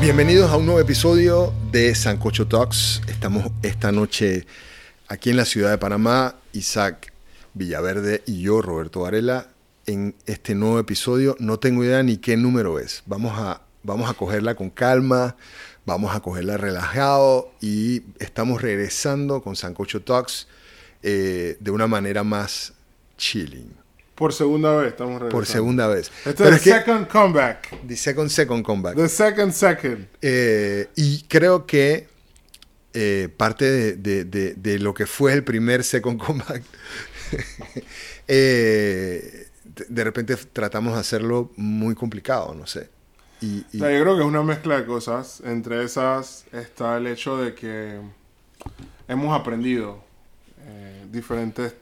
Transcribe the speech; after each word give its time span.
bienvenidos 0.00 0.50
a 0.50 0.58
un 0.58 0.66
nuevo 0.66 0.80
episodio 0.80 1.54
de 1.72 1.94
Sancocho 1.94 2.46
Talks. 2.46 3.00
Estamos 3.08 3.50
esta 3.62 3.90
noche 3.90 4.46
aquí 5.08 5.30
en 5.30 5.38
la 5.38 5.46
ciudad 5.46 5.70
de 5.70 5.78
Panamá, 5.78 6.36
Isaac 6.52 7.10
Villaverde 7.54 8.22
y 8.26 8.42
yo, 8.42 8.60
Roberto 8.60 9.00
Varela, 9.00 9.48
en 9.86 10.14
este 10.26 10.54
nuevo 10.54 10.78
episodio. 10.78 11.36
No 11.38 11.58
tengo 11.58 11.82
idea 11.84 12.02
ni 12.02 12.18
qué 12.18 12.36
número 12.36 12.78
es. 12.78 13.02
Vamos 13.06 13.32
a, 13.38 13.62
vamos 13.82 14.10
a 14.10 14.14
cogerla 14.14 14.56
con 14.56 14.68
calma, 14.68 15.36
vamos 15.86 16.14
a 16.14 16.20
cogerla 16.20 16.58
relajado 16.58 17.50
y 17.62 18.02
estamos 18.18 18.60
regresando 18.60 19.40
con 19.40 19.56
Sancocho 19.56 20.02
Talks 20.02 20.48
eh, 21.02 21.56
de 21.60 21.70
una 21.70 21.86
manera 21.86 22.24
más 22.24 22.74
chilling. 23.16 23.85
Por 24.16 24.32
segunda 24.32 24.74
vez 24.76 24.88
estamos 24.88 25.12
regresando. 25.20 25.30
Por 25.30 25.46
segunda 25.46 25.86
vez. 25.86 26.10
Este 26.24 26.42
Pero 26.42 26.56
es 26.56 26.62
que- 26.62 26.70
el 26.70 26.76
second 26.78 27.06
comeback. 27.08 27.86
The 27.86 27.96
second, 27.96 28.28
second 28.30 28.64
comeback. 28.64 28.96
The 28.96 29.08
second 29.08 29.52
second. 29.52 30.08
Eh, 30.22 30.88
y 30.96 31.22
creo 31.28 31.66
que 31.66 32.08
eh, 32.94 33.28
parte 33.36 33.66
de, 33.70 33.96
de- 33.96 34.24
de- 34.24 34.54
de 34.54 34.78
lo 34.78 34.94
que 34.94 35.04
fue 35.06 35.34
el 35.34 35.44
primer 35.44 35.84
Second 35.84 36.18
Comeback, 36.18 36.62
eh, 38.28 39.48
de, 39.88 40.04
repente 40.04 40.34
tratamos 40.52 40.94
de 40.94 41.00
hacerlo 41.00 41.52
muy 41.56 41.94
complicado, 41.94 42.54
no 42.54 42.66
sé. 42.66 42.88
Y, 43.42 43.66
y- 43.72 43.76
O 43.76 43.84
sea, 43.84 43.92
yo 43.92 44.02
creo 44.02 44.14
que 44.16 44.22
es 44.22 44.26
una 44.26 44.42
mezcla 44.42 44.78
de 44.80 44.86
cosas. 44.86 45.42
Entre 45.44 45.84
esas 45.84 46.46
está 46.52 46.96
el 46.96 47.06
hecho 47.06 47.36
de 47.36 47.54
que 47.54 48.00
hemos 49.08 49.38
aprendido 49.38 50.02
diferentes... 51.12 51.74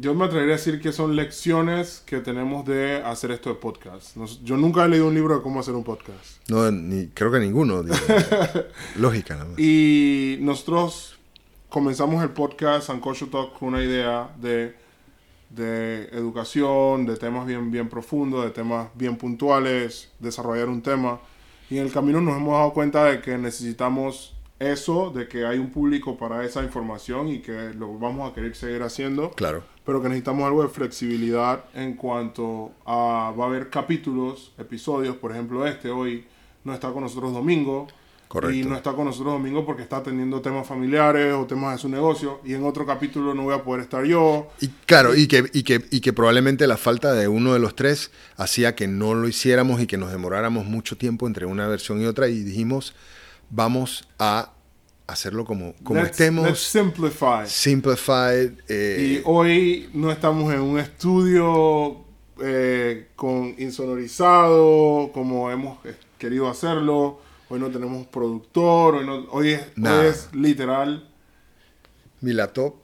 Yo 0.00 0.14
me 0.14 0.26
atrevería 0.26 0.54
a 0.54 0.58
decir 0.58 0.80
que 0.80 0.92
son 0.92 1.16
lecciones 1.16 2.04
que 2.06 2.20
tenemos 2.20 2.64
de 2.64 3.02
hacer 3.04 3.32
esto 3.32 3.48
de 3.50 3.56
podcast. 3.56 4.14
Nos- 4.16 4.42
yo 4.44 4.56
nunca 4.56 4.84
he 4.84 4.88
leído 4.88 5.08
un 5.08 5.14
libro 5.14 5.34
de 5.36 5.42
cómo 5.42 5.58
hacer 5.58 5.74
un 5.74 5.82
podcast. 5.82 6.48
no, 6.48 6.70
ni, 6.70 7.08
creo 7.08 7.32
que 7.32 7.40
ninguno. 7.40 7.82
digo. 7.82 7.96
Lógica, 8.96 9.34
nada 9.34 9.46
más. 9.50 9.58
Y 9.58 10.38
nosotros 10.40 11.18
comenzamos 11.68 12.22
el 12.22 12.30
podcast 12.30 12.86
Sancocho 12.86 13.26
Talk 13.26 13.58
con 13.58 13.70
una 13.70 13.82
idea 13.82 14.30
de, 14.40 14.76
de 15.50 16.04
educación, 16.12 17.04
de 17.04 17.16
temas 17.16 17.44
bien, 17.46 17.70
bien 17.72 17.88
profundos, 17.88 18.44
de 18.44 18.50
temas 18.50 18.88
bien 18.94 19.16
puntuales, 19.16 20.12
desarrollar 20.20 20.68
un 20.68 20.80
tema. 20.80 21.18
Y 21.70 21.78
en 21.78 21.86
el 21.86 21.92
camino 21.92 22.20
nos 22.20 22.36
hemos 22.36 22.54
dado 22.54 22.72
cuenta 22.72 23.04
de 23.06 23.20
que 23.20 23.36
necesitamos 23.36 24.34
eso, 24.60 25.10
de 25.10 25.28
que 25.28 25.44
hay 25.46 25.58
un 25.58 25.70
público 25.70 26.16
para 26.16 26.44
esa 26.44 26.62
información 26.62 27.28
y 27.28 27.40
que 27.40 27.72
lo 27.74 27.98
vamos 27.98 28.30
a 28.30 28.34
querer 28.34 28.54
seguir 28.56 28.82
haciendo 28.82 29.30
Claro. 29.32 29.62
Pero 29.88 30.02
que 30.02 30.08
necesitamos 30.10 30.46
algo 30.46 30.62
de 30.62 30.68
flexibilidad 30.68 31.64
en 31.72 31.94
cuanto 31.94 32.72
a 32.84 33.32
va 33.32 33.44
a 33.44 33.48
haber 33.48 33.70
capítulos, 33.70 34.52
episodios, 34.58 35.16
por 35.16 35.32
ejemplo 35.32 35.66
este 35.66 35.88
hoy 35.88 36.26
no 36.62 36.74
está 36.74 36.92
con 36.92 37.04
nosotros 37.04 37.32
domingo 37.32 37.88
Correcto. 38.28 38.54
y 38.54 38.64
no 38.64 38.76
está 38.76 38.92
con 38.92 39.06
nosotros 39.06 39.32
domingo 39.32 39.64
porque 39.64 39.80
está 39.80 39.96
atendiendo 39.96 40.42
temas 40.42 40.66
familiares 40.66 41.32
o 41.32 41.46
temas 41.46 41.72
de 41.72 41.78
su 41.78 41.88
negocio 41.88 42.42
y 42.44 42.52
en 42.52 42.66
otro 42.66 42.84
capítulo 42.84 43.32
no 43.32 43.44
voy 43.44 43.54
a 43.54 43.64
poder 43.64 43.80
estar 43.80 44.04
yo. 44.04 44.50
Y 44.60 44.68
claro, 44.84 45.16
y 45.16 45.26
que, 45.26 45.46
y, 45.54 45.62
que, 45.62 45.82
y 45.90 46.02
que 46.02 46.12
probablemente 46.12 46.66
la 46.66 46.76
falta 46.76 47.14
de 47.14 47.26
uno 47.26 47.54
de 47.54 47.58
los 47.58 47.74
tres 47.74 48.10
hacía 48.36 48.74
que 48.74 48.88
no 48.88 49.14
lo 49.14 49.26
hiciéramos 49.26 49.80
y 49.80 49.86
que 49.86 49.96
nos 49.96 50.12
demoráramos 50.12 50.66
mucho 50.66 50.98
tiempo 50.98 51.26
entre 51.26 51.46
una 51.46 51.66
versión 51.66 52.02
y 52.02 52.04
otra 52.04 52.28
y 52.28 52.42
dijimos, 52.42 52.94
vamos 53.48 54.06
a 54.18 54.52
hacerlo 55.08 55.44
como, 55.44 55.74
como 55.82 56.00
Let's- 56.00 56.10
estemos, 56.10 56.46
let's 56.46 56.60
simplify. 56.60 57.46
simplified. 57.46 58.52
eh, 58.68 59.18
Y 59.18 59.22
hoy 59.24 59.90
no 59.94 60.12
estamos 60.12 60.52
en 60.54 60.60
un 60.60 60.78
estudio 60.78 62.04
eh, 62.40 63.08
con 63.16 63.54
insonorizado 63.58 65.10
como 65.12 65.50
hemos 65.50 65.84
eh, 65.84 65.96
querido 66.18 66.48
hacerlo. 66.48 67.20
Hoy 67.48 67.58
no 67.58 67.68
tenemos 67.70 68.06
productor. 68.06 68.96
Hoy, 68.96 69.06
no- 69.06 69.26
hoy 69.30 69.50
es, 69.52 69.62
hoy 69.78 70.06
es 70.06 70.28
literal 70.34 71.08
mi 72.20 72.32
laptop, 72.32 72.74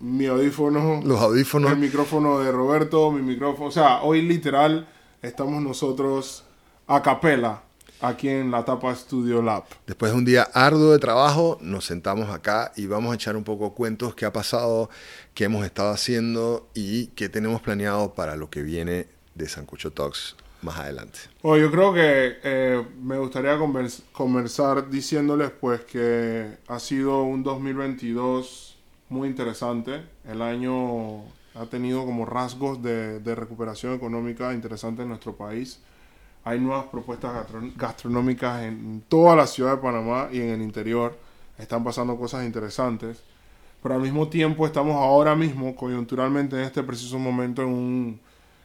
mi 0.00 0.26
audífono, 0.26 1.00
los 1.04 1.20
audífonos. 1.20 1.72
el 1.72 1.78
micrófono 1.78 2.38
de 2.40 2.50
Roberto, 2.52 3.10
mi 3.10 3.20
micrófono. 3.20 3.68
O 3.68 3.72
sea, 3.72 4.00
hoy 4.02 4.22
literal 4.22 4.88
estamos 5.22 5.60
nosotros 5.62 6.44
a 6.86 7.02
capela 7.02 7.62
aquí 8.00 8.28
en 8.28 8.50
la 8.50 8.64
Tapa 8.64 8.94
Studio 8.94 9.42
Lab. 9.42 9.64
Después 9.86 10.12
de 10.12 10.18
un 10.18 10.24
día 10.24 10.42
arduo 10.54 10.92
de 10.92 10.98
trabajo, 10.98 11.58
nos 11.60 11.84
sentamos 11.84 12.30
acá 12.30 12.72
y 12.76 12.86
vamos 12.86 13.12
a 13.12 13.14
echar 13.14 13.36
un 13.36 13.44
poco 13.44 13.74
cuentos, 13.74 14.14
qué 14.14 14.24
ha 14.24 14.32
pasado, 14.32 14.88
qué 15.34 15.44
hemos 15.44 15.64
estado 15.64 15.90
haciendo 15.90 16.68
y 16.74 17.08
qué 17.08 17.28
tenemos 17.28 17.60
planeado 17.62 18.14
para 18.14 18.36
lo 18.36 18.50
que 18.50 18.62
viene 18.62 19.06
de 19.34 19.48
Sancucho 19.48 19.92
Talks 19.92 20.36
más 20.62 20.78
adelante. 20.78 21.20
Bueno, 21.42 21.64
yo 21.66 21.70
creo 21.70 21.94
que 21.94 22.36
eh, 22.42 22.84
me 23.00 23.16
gustaría 23.18 23.56
convers- 23.56 24.02
conversar 24.12 24.90
diciéndoles 24.90 25.50
pues 25.52 25.82
que 25.82 26.58
ha 26.66 26.78
sido 26.80 27.22
un 27.22 27.42
2022 27.44 28.76
muy 29.08 29.28
interesante. 29.28 30.02
El 30.24 30.42
año 30.42 31.22
ha 31.54 31.66
tenido 31.70 32.04
como 32.04 32.26
rasgos 32.26 32.82
de, 32.82 33.20
de 33.20 33.34
recuperación 33.34 33.94
económica 33.94 34.52
interesante 34.52 35.02
en 35.02 35.08
nuestro 35.08 35.36
país. 35.36 35.80
Hay 36.48 36.58
nuevas 36.60 36.86
propuestas 36.86 37.34
gastro- 37.34 37.70
gastronómicas 37.76 38.62
en 38.62 39.02
toda 39.08 39.36
la 39.36 39.46
ciudad 39.46 39.72
de 39.72 39.82
Panamá 39.82 40.28
y 40.32 40.40
en 40.40 40.48
el 40.48 40.62
interior. 40.62 41.14
Están 41.58 41.84
pasando 41.84 42.16
cosas 42.16 42.44
interesantes. 42.46 43.22
Pero 43.82 43.94
al 43.96 44.00
mismo 44.00 44.28
tiempo 44.28 44.64
estamos 44.66 44.94
ahora 44.96 45.34
mismo, 45.34 45.76
coyunturalmente, 45.76 46.56
en 46.56 46.62
este 46.62 46.82
preciso 46.82 47.18
momento, 47.18 47.62
en 47.62 47.68
un, 47.68 48.20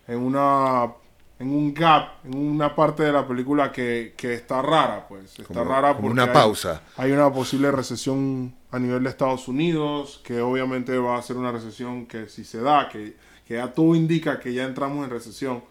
en 0.08 0.18
una 0.20 0.92
en 1.40 1.50
un 1.50 1.74
gap, 1.74 2.24
en 2.24 2.38
una 2.38 2.74
parte 2.74 3.04
de 3.04 3.12
la 3.12 3.28
película 3.28 3.70
que, 3.72 4.14
que 4.16 4.34
está 4.36 4.62
rara, 4.62 5.06
pues. 5.10 5.26
Está 5.38 5.44
Como- 5.44 5.64
rara 5.66 5.90
como 5.90 6.02
porque 6.08 6.14
una 6.14 6.24
hay- 6.24 6.30
pausa. 6.34 6.82
Hay, 6.96 7.12
una 7.12 7.34
posible 7.34 7.70
recesión 7.72 8.54
a 8.72 8.80
nivel 8.80 9.04
de 9.04 9.10
Estados 9.10 9.48
Unidos, 9.50 10.22
que 10.24 10.40
obviamente 10.40 10.98
va 10.98 11.18
a 11.18 11.22
ser 11.22 11.36
una 11.36 11.52
recesión 11.52 12.06
que 12.06 12.30
si 12.30 12.46
se 12.46 12.62
da, 12.62 12.88
que, 12.88 13.18
que 13.46 13.56
ya 13.56 13.74
todo 13.74 13.94
indica 13.96 14.40
que 14.40 14.54
ya 14.54 14.64
entramos 14.64 15.04
en 15.04 15.10
recesión, 15.10 15.64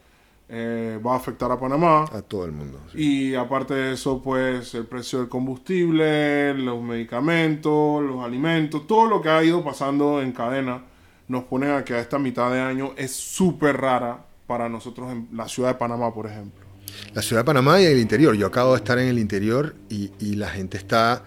eh, 0.49 1.01
va 1.05 1.15
a 1.15 1.17
afectar 1.17 1.51
a 1.51 1.59
Panamá. 1.59 2.05
A 2.13 2.23
todo 2.23 2.45
el 2.45 2.53
mundo. 2.53 2.81
sí. 2.93 3.31
Y 3.31 3.35
aparte 3.35 3.75
de 3.75 3.93
eso, 3.95 4.23
pues 4.23 4.75
el 4.75 4.87
precio 4.87 5.21
del 5.21 5.29
combustible, 5.29 6.55
los 6.55 6.83
medicamentos, 6.83 8.03
los 8.03 8.25
alimentos, 8.25 8.87
todo 8.87 9.07
lo 9.07 9.23
que 9.23 9.29
ha 9.29 9.43
ido 9.43 9.65
pasando 9.65 10.21
en 10.21 10.33
cadena 10.33 10.83
nos 11.29 11.45
pone 11.45 11.71
a 11.71 11.85
que 11.85 11.95
a 11.95 12.01
esta 12.01 12.19
mitad 12.19 12.51
de 12.53 12.61
año 12.61 12.93
es 12.97 13.13
súper 13.13 13.79
rara 13.81 14.25
para 14.47 14.69
nosotros 14.69 15.11
en 15.13 15.29
la 15.33 15.49
ciudad 15.49 15.71
de 15.71 15.75
Panamá, 15.77 16.13
por 16.13 16.27
ejemplo. 16.27 16.67
La 17.15 17.23
ciudad 17.23 17.43
de 17.43 17.47
Panamá 17.47 17.81
y 17.81 17.87
el 17.87 17.99
interior. 17.99 18.35
Yo 18.37 18.47
acabo 18.47 18.73
de 18.73 18.77
estar 18.77 18.99
en 18.99 19.09
el 19.09 19.19
interior 19.19 19.75
y, 19.89 20.11
y 20.19 20.35
la 20.35 20.49
gente 20.51 20.77
está 20.77 21.25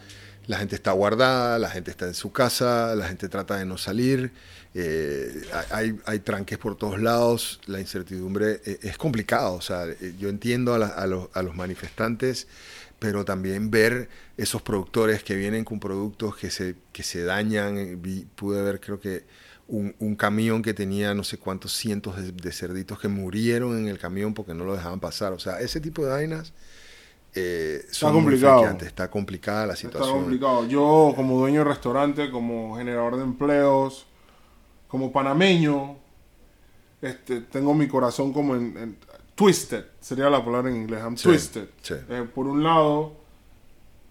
la 0.48 0.58
gente 0.58 0.76
está 0.76 0.92
guardada, 0.92 1.58
la 1.58 1.70
gente 1.70 1.92
está 1.92 2.06
en 2.06 2.14
su 2.14 2.32
casa, 2.32 2.94
la 2.96 3.08
gente 3.08 3.30
trata 3.30 3.58
de 3.58 3.66
no 3.66 3.78
salir, 3.78 4.32
eh, 4.76 5.44
hay, 5.72 5.98
hay 6.06 6.20
tranques 6.20 6.58
por 6.60 6.78
todos 6.78 7.02
lados, 7.02 7.62
la 7.68 7.80
incertidumbre 7.82 8.62
eh, 8.66 8.80
es 8.84 8.98
complicado. 8.98 9.56
O 9.56 9.62
sea, 9.62 9.86
eh, 9.88 10.16
yo 10.20 10.30
entiendo 10.30 10.74
a, 10.76 10.80
la- 10.80 10.88
a 10.88 11.08
los, 11.08 11.30
a 11.34 11.44
los 11.44 11.56
manifestantes, 11.56 12.48
pero 13.00 13.26
también 13.26 13.72
ver 13.72 14.10
esos 14.38 14.62
productores 14.62 15.24
que 15.24 15.36
vienen 15.36 15.64
con 15.66 15.80
productos 15.80 16.36
que 16.38 16.50
se, 16.52 16.76
que 16.94 17.04
se 17.04 17.24
dañan. 17.24 17.78
eh, 17.78 17.96
vi- 17.98 18.28
pude 18.36 18.62
ver, 18.62 18.80
creo 18.82 19.00
que 19.00 19.24
un, 19.68 19.96
un 20.00 20.16
camión 20.16 20.62
que 20.62 20.74
tenía 20.74 21.14
no 21.14 21.24
sé 21.24 21.38
cuántos 21.40 21.74
cientos 21.74 22.18
de, 22.18 22.32
de 22.32 22.52
cerditos 22.52 23.00
que 23.00 23.08
murieron 23.08 23.78
en 23.78 23.88
el 23.88 23.98
camión 24.00 24.34
porque 24.34 24.54
no 24.54 24.66
lo 24.66 24.76
dejaban 24.76 25.00
pasar. 25.00 25.34
O 25.34 25.40
sea, 25.40 25.60
ese 25.62 25.80
tipo 25.82 26.04
de 26.06 26.12
vainas 26.12 26.54
eh, 27.36 27.86
son 27.92 28.14
muy 28.22 28.38
complicado. 28.38 28.78
Está 28.82 29.10
complicada 29.10 29.66
la 29.68 29.76
Está 29.82 29.82
situación. 29.82 30.16
complicado. 30.16 30.66
Yo, 30.68 31.14
como 31.16 31.38
dueño 31.40 31.60
de 31.60 31.66
restaurante, 31.66 32.32
como 32.32 32.76
generador 32.78 33.18
de 33.18 33.24
empleos, 33.24 34.08
como 34.96 35.12
panameño, 35.12 35.98
este, 37.02 37.42
tengo 37.42 37.74
mi 37.74 37.86
corazón 37.86 38.32
como 38.32 38.56
en, 38.56 38.78
en- 38.78 38.98
twisted, 39.36 39.84
sería 40.00 40.30
la 40.30 40.44
palabra 40.44 40.70
en 40.70 40.78
inglés. 40.78 41.02
I'm 41.04 41.18
Sí, 41.18 41.24
twisted. 41.28 41.68
sí. 41.82 41.96
Eh, 42.10 42.26
por 42.34 42.48
un 42.48 42.64
lado, 42.64 43.12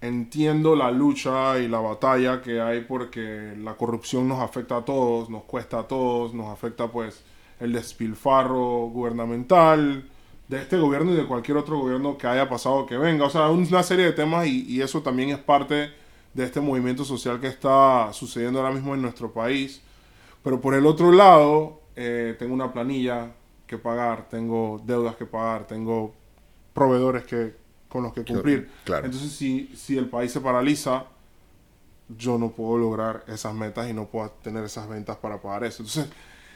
entiendo 0.03 0.77
la 0.77 0.91
lucha 0.91 1.59
y 1.59 1.69
la 1.69 1.81
batalla 1.81 2.43
que 2.43 2.61
hay 2.61 2.83
porque 2.83 3.55
la 3.59 3.75
corrupción 3.79 4.29
nos 4.29 4.41
afecta 4.41 4.77
a 4.77 4.85
todos, 4.85 5.31
nos 5.31 5.45
cuesta 5.45 5.79
a 5.79 5.89
todos, 5.89 6.35
nos 6.35 6.49
afecta 6.53 6.89
pues 6.89 7.23
el 7.61 7.73
despilfarro 7.73 8.89
gubernamental 8.89 10.05
de 10.49 10.61
este 10.61 10.77
gobierno 10.77 11.13
y 11.13 11.17
de 11.17 11.25
cualquier 11.27 11.57
otro 11.57 11.79
gobierno 11.79 12.19
que 12.19 12.27
haya 12.27 12.47
pasado 12.51 12.85
que 12.85 12.99
venga. 12.99 13.25
O 13.25 13.31
sea, 13.31 13.49
una 13.49 13.83
serie 13.83 14.05
de 14.05 14.13
temas 14.13 14.47
y, 14.47 14.67
y 14.69 14.83
eso 14.83 15.01
también 15.01 15.31
es 15.31 15.39
parte 15.39 15.91
de 16.35 16.45
este 16.45 16.61
movimiento 16.61 17.03
social 17.03 17.41
que 17.41 17.47
está 17.47 18.13
sucediendo 18.13 18.61
ahora 18.61 18.75
mismo 18.75 18.95
en 18.95 19.01
nuestro 19.01 19.33
país. 19.33 19.81
Pero 20.45 20.61
por 20.61 20.75
el 20.75 20.87
otro 20.87 21.11
lado, 21.11 21.81
eh, 21.97 22.37
tengo 22.39 22.55
una 22.55 22.73
planilla 22.73 23.33
que 23.67 23.79
pagar, 23.79 24.29
tengo 24.29 24.81
deudas 24.85 25.17
que 25.17 25.27
pagar, 25.27 25.67
tengo 25.67 26.15
proveedores 26.73 27.25
que, 27.25 27.57
con 27.89 28.05
los 28.05 28.13
que 28.13 28.25
cumplir. 28.25 28.71
claro. 28.85 29.07
Entonces, 29.07 29.33
si, 29.33 29.75
si 29.75 29.99
el 29.99 30.09
país 30.09 30.31
se 30.31 30.41
paraliza, 30.41 31.07
yo 32.17 32.39
no 32.39 32.51
puedo 32.53 32.79
lograr 32.79 33.25
esas 33.27 33.55
metas 33.55 33.91
y 33.91 33.93
no 33.93 34.07
puedo 34.07 34.31
tener 34.43 34.63
esas 34.63 34.89
ventas 34.89 35.17
para 35.17 35.41
pagar 35.41 35.65
eso. 35.65 35.83
Entonces, 35.83 36.07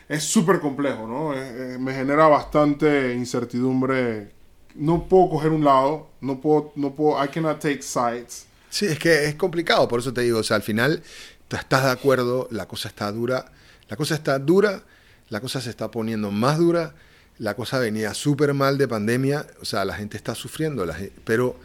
es 0.08 0.22
súper 0.22 0.60
complejo, 0.60 1.08
¿no? 1.08 1.34
Eh, 1.34 1.74
eh, 1.74 1.78
me 1.80 1.92
genera 1.92 2.28
bastante 2.28 3.14
incertidumbre 3.14 4.38
no 4.78 5.08
puedo 5.08 5.30
coger 5.30 5.50
un 5.50 5.64
lado, 5.64 6.08
no 6.20 6.40
puedo, 6.40 6.72
no 6.76 6.94
puedo, 6.94 7.22
I 7.22 7.28
cannot 7.28 7.60
take 7.60 7.82
sides. 7.82 8.46
Sí, 8.70 8.86
es 8.86 8.98
que 8.98 9.26
es 9.26 9.34
complicado, 9.34 9.88
por 9.88 10.00
eso 10.00 10.12
te 10.12 10.22
digo, 10.22 10.38
o 10.38 10.42
sea, 10.42 10.56
al 10.56 10.62
final 10.62 11.02
tú 11.48 11.56
estás 11.56 11.84
de 11.84 11.90
acuerdo, 11.90 12.48
la 12.50 12.66
cosa 12.66 12.88
está 12.88 13.10
dura, 13.10 13.50
la 13.88 13.96
cosa 13.96 14.14
está 14.14 14.38
dura, 14.38 14.84
la 15.28 15.40
cosa 15.40 15.60
se 15.60 15.70
está 15.70 15.90
poniendo 15.90 16.30
más 16.30 16.58
dura, 16.58 16.94
la 17.38 17.54
cosa 17.54 17.78
venía 17.78 18.14
súper 18.14 18.54
mal 18.54 18.78
de 18.78 18.88
pandemia, 18.88 19.46
o 19.60 19.64
sea, 19.64 19.84
la 19.84 19.94
gente 19.94 20.16
está 20.16 20.34
sufriendo, 20.34 20.86
pero 21.24 21.58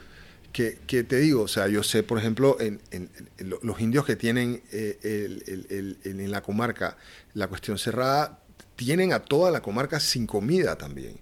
que, 0.51 0.77
te 1.03 1.17
digo, 1.17 1.41
o 1.41 1.47
sea, 1.47 1.67
yo 1.67 1.81
sé, 1.83 2.03
por 2.03 2.19
ejemplo, 2.19 2.57
los 3.39 3.81
indios 3.81 4.05
que 4.05 4.15
tienen 4.15 4.61
eh, 4.71 5.99
en 6.03 6.31
la 6.31 6.41
comarca 6.41 6.97
la 7.33 7.47
cuestión 7.47 7.77
cerrada, 7.79 8.39
tienen 8.75 9.13
a 9.13 9.19
toda 9.19 9.51
la 9.51 9.61
comarca 9.61 9.99
sin 9.99 10.27
comida 10.27 10.77
también. 10.77 11.19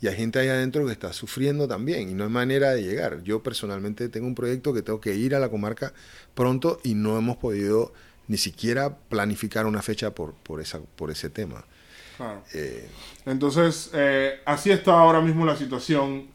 Y 0.00 0.08
hay 0.08 0.16
gente 0.16 0.40
ahí 0.40 0.48
adentro 0.48 0.84
que 0.84 0.92
está 0.92 1.12
sufriendo 1.12 1.68
también 1.68 2.10
y 2.10 2.14
no 2.14 2.24
hay 2.24 2.30
manera 2.30 2.72
de 2.72 2.82
llegar. 2.82 3.22
Yo 3.22 3.40
personalmente 3.40 4.08
tengo 4.08 4.26
un 4.26 4.34
proyecto 4.34 4.74
que 4.74 4.82
tengo 4.82 5.00
que 5.00 5.14
ir 5.14 5.32
a 5.36 5.38
la 5.38 5.48
comarca 5.48 5.94
pronto 6.34 6.80
y 6.82 6.94
no 6.94 7.16
hemos 7.16 7.36
podido 7.36 7.92
ni 8.28 8.36
siquiera 8.36 8.96
planificar 8.96 9.66
una 9.66 9.82
fecha 9.82 10.14
por, 10.14 10.34
por, 10.34 10.60
esa, 10.60 10.80
por 10.80 11.10
ese 11.10 11.30
tema. 11.30 11.64
Eh, 12.54 12.88
Entonces, 13.26 13.90
eh, 13.94 14.40
así 14.44 14.70
está 14.70 14.92
ahora 14.92 15.20
mismo 15.20 15.44
la 15.44 15.56
situación 15.56 16.28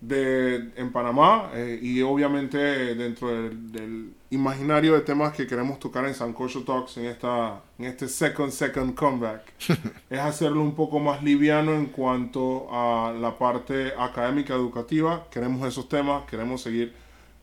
de, 0.00 0.70
en 0.76 0.92
Panamá 0.92 1.50
eh, 1.54 1.78
y 1.82 2.02
obviamente 2.02 2.58
dentro 2.94 3.28
del, 3.50 4.12
imaginario 4.30 4.94
de 4.94 5.00
temas 5.00 5.32
que 5.32 5.46
queremos 5.46 5.80
tocar 5.80 6.04
en 6.04 6.14
Sancocho 6.14 6.62
Talks 6.62 6.98
en, 6.98 7.06
esta, 7.06 7.62
en 7.78 7.86
este 7.86 8.06
second, 8.06 8.52
second 8.52 8.94
comeback 8.94 9.52
es 10.10 10.18
hacerlo 10.20 10.60
un 10.60 10.76
poco 10.76 11.00
más 11.00 11.22
liviano 11.22 11.72
en 11.72 11.86
cuanto 11.86 12.68
a 12.70 13.12
la 13.12 13.36
parte 13.36 13.92
académica 13.98 14.54
educativa. 14.54 15.26
Queremos 15.30 15.66
esos 15.66 15.88
temas, 15.88 16.24
queremos 16.30 16.62
seguir. 16.62 16.94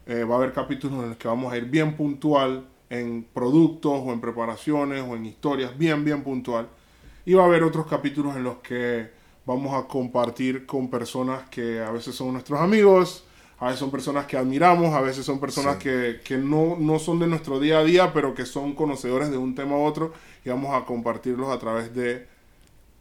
va 0.07 0.35
a 0.35 0.37
haber 0.37 0.53
capítulos 0.53 1.03
en 1.03 1.09
los 1.09 1.17
que 1.17 1.27
vamos 1.27 1.51
a 1.51 1.57
ir 1.57 1.65
bien 1.65 1.97
puntual 1.97 2.63
en 2.89 3.23
productos 3.33 3.93
o 4.03 4.13
en 4.13 4.21
preparaciones 4.21 5.03
o 5.07 5.15
en 5.15 5.25
historias, 5.25 5.77
bien, 5.77 6.03
bien 6.05 6.23
puntual. 6.23 6.67
Y 7.25 7.33
va 7.33 7.43
a 7.43 7.45
haber 7.45 7.63
otros 7.63 7.87
capítulos 7.87 8.35
en 8.35 8.43
los 8.43 8.57
que 8.57 9.09
vamos 9.45 9.73
a 9.73 9.87
compartir 9.87 10.65
con 10.65 10.89
personas 10.89 11.49
que 11.49 11.81
a 11.81 11.91
veces 11.91 12.15
son 12.15 12.33
nuestros 12.33 12.59
amigos, 12.59 13.25
a 13.59 13.65
veces 13.67 13.79
son 13.79 13.91
personas 13.91 14.25
que 14.25 14.37
admiramos, 14.37 14.93
a 14.93 15.01
veces 15.01 15.25
son 15.25 15.39
personas 15.39 15.77
que, 15.77 16.19
no, 16.37 16.77
no, 16.77 16.99
son 16.99 17.19
de 17.19 17.27
nuestro 17.27 17.59
día 17.59 17.79
a 17.79 17.83
día, 17.83 18.13
pero 18.13 18.33
que 18.33 18.45
son 18.45 18.75
conocedores 18.75 19.31
de 19.31 19.37
un 19.37 19.55
tema 19.55 19.77
u 19.77 19.83
otro 19.83 20.13
y 20.43 20.49
vamos 20.49 20.75
a 20.75 20.85
compartirlos 20.85 21.49
a 21.49 21.57
través 21.57 21.93
de 21.95 22.27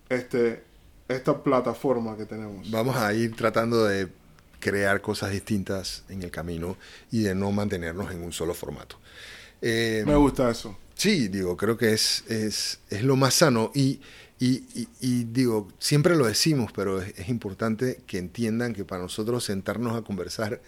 este, 0.09 0.63
esta 1.09 1.43
plataforma 1.43 2.17
que 2.17 2.25
tenemos. 2.25 2.71
Vamos 2.71 2.97
a 2.97 3.13
ir 3.13 3.35
tratando 3.35 3.85
de 3.85 4.09
crear 4.61 5.01
cosas 5.01 5.31
distintas 5.31 6.05
en 6.09 6.23
el 6.23 6.31
camino 6.31 6.77
y 7.11 7.23
de 7.23 7.35
no 7.35 7.51
mantenernos 7.53 8.13
en 8.13 8.23
un 8.23 8.33
solo 8.33 8.55
formato. 8.55 8.97
Eh, 9.67 10.05
Me 10.07 10.15
gusta 10.15 10.51
eso. 10.51 10.77
Sí, 10.95 11.29
digo, 11.29 11.57
creo 11.57 11.79
que 11.79 11.95
es, 11.95 12.23
es, 12.29 12.81
es 12.91 13.03
lo 13.03 13.17
más 13.17 13.33
sano 13.33 13.73
y, 13.75 13.99
y, 14.39 14.63
y, 15.01 15.25
digo, 15.25 15.73
siempre 15.79 16.17
lo 16.17 16.27
decimos, 16.27 16.71
pero 16.73 17.01
es, 17.01 17.31
importante 17.31 18.03
que 18.07 18.19
entiendan 18.19 18.75
que 18.75 18.85
para 18.85 19.01
nosotros 19.01 19.43
sentarnos 19.43 19.97
a 19.97 20.03
conversar 20.03 20.61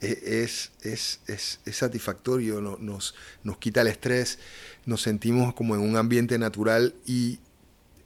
e, 0.00 0.42
es, 0.42 0.72
es, 0.82 1.20
es, 1.28 1.60
es 1.64 1.76
satisfactorio, 1.76 2.60
nos, 2.60 3.14
nos 3.44 3.58
quita 3.58 3.82
el 3.82 3.86
estrés, 3.86 4.40
nos 4.84 5.00
sentimos 5.00 5.54
como 5.54 5.76
en 5.76 5.82
un 5.82 5.96
ambiente 5.96 6.36
natural 6.36 6.96
y 7.06 7.38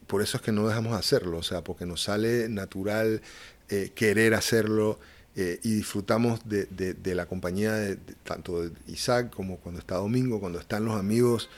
por 0.07 0.21
eso 0.21 0.37
es 0.37 0.43
que 0.43 0.53
no 0.53 0.69
dejamos 0.69 0.93
de 0.93 0.99
hacerlo, 0.99 1.39
o 1.39 1.43
sea, 1.43 1.65
porque 1.65 1.87
nos 1.87 2.03
sale 2.03 2.51
natural 2.51 3.23
eh, 3.71 3.93
querer 3.95 4.35
hacerlo 4.35 5.01
eh, 5.37 5.59
y 5.65 5.75
disfrutamos 5.75 6.41
de, 6.49 6.67
de, 6.67 7.15
la 7.15 7.27
compañía 7.27 7.73
de, 7.73 7.97
tanto 8.23 8.63
de 8.63 8.71
Isaac 8.87 9.35
como 9.35 9.57
cuando 9.57 9.81
está 9.81 9.97
Domingo, 9.97 10.39
cuando 10.39 10.61
están 10.61 10.85
los 10.85 10.97
amigos. 10.97 11.51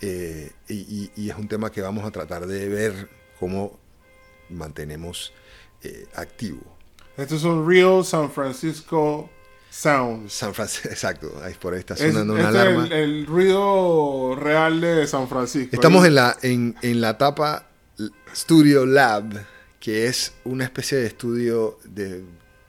Eh, 0.00 0.52
y, 0.68 1.10
y, 1.16 1.30
es 1.30 1.36
un 1.36 1.48
tema 1.48 1.72
que 1.72 1.80
vamos 1.80 2.04
a 2.04 2.12
tratar 2.12 2.46
de 2.46 2.68
ver 2.68 3.08
cómo 3.40 3.78
mantenemos 4.50 5.32
eh, 5.82 6.06
activo. 6.14 6.60
Estos 7.16 7.40
son 7.40 7.68
Real 7.68 8.04
San 8.04 8.30
Francisco 8.30 9.28
Sounds. 9.68 10.32
San 10.32 10.54
Francisco, 10.54 10.88
exacto. 10.90 11.32
Ahí 11.42 11.54
por 11.54 11.74
ahí 11.74 11.80
está 11.80 11.96
sonando 11.96 12.34
una 12.34 12.44
este 12.44 12.58
alarma. 12.58 12.84
Es 12.86 12.92
el, 12.92 13.26
ruido 13.26 14.36
real 14.36 14.80
de 14.80 15.06
San 15.08 15.28
Francisco. 15.28 15.74
Estamos 15.74 16.06
en 16.06 16.14
la, 16.14 16.36
en, 16.42 16.76
en 16.82 17.00
la 17.00 17.10
etapa 17.10 17.66
Studio 18.32 18.86
Lab, 18.86 19.44
que 19.80 20.06
es 20.06 20.34
una 20.44 20.62
especie 20.62 20.98
de 20.98 21.06
estudio 21.06 21.78
de 21.84 22.22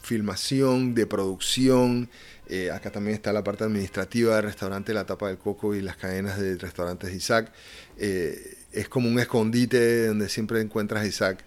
filmación, 0.06 0.96
de 0.96 1.06
producción. 1.06 2.10
Eh, 2.48 2.72
acá 2.72 2.92
también 2.92 3.16
está 3.16 3.34
la 3.34 3.44
parte 3.44 3.64
administrativa 3.64 4.36
del 4.36 4.46
restaurante 4.46 4.94
La 4.94 5.06
Tapa 5.06 5.28
del 5.28 5.38
Coco 5.38 5.76
y 5.76 5.82
las 5.82 5.98
cadenas 5.98 6.40
de 6.40 6.58
restaurantes 6.58 7.14
Isaac. 7.14 7.52
Eh, 7.98 8.58
es 8.72 8.88
como 8.88 9.10
un 9.10 9.20
escondite 9.20 10.08
donde 10.08 10.30
siempre 10.30 10.62
encuentras 10.62 11.04
a 11.04 11.08
Isaac 11.08 11.44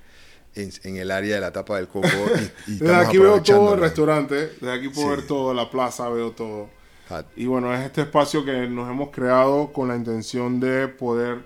en, 0.55 0.96
el 0.96 1.10
área 1.10 1.37
de 1.37 1.40
la 1.40 1.52
Tapa 1.52 1.76
del 1.76 1.88
Coco. 1.88 2.08
Y, 2.66 2.72
desde 2.78 2.94
aquí 2.94 3.19
veo 3.19 3.40
todo 3.43 3.75
el 3.75 3.81
restaurante, 3.81 4.34
desde 4.60 4.72
aquí 4.72 4.88
puedo 4.88 5.10
ver 5.10 5.26
todo, 5.26 5.55
la 5.55 5.70
plaza, 5.70 6.08
veo 6.08 6.32
todo. 6.32 6.69
Y 7.37 7.46
bueno, 7.46 7.72
es 7.72 7.81
este 7.87 8.02
espacio 8.02 8.44
que 8.44 8.69
nos 8.69 8.90
hemos 8.90 9.10
creado 9.10 9.72
con 9.72 9.88
la 9.88 9.96
intención 9.96 10.60
de 10.60 10.88
poder 10.88 11.38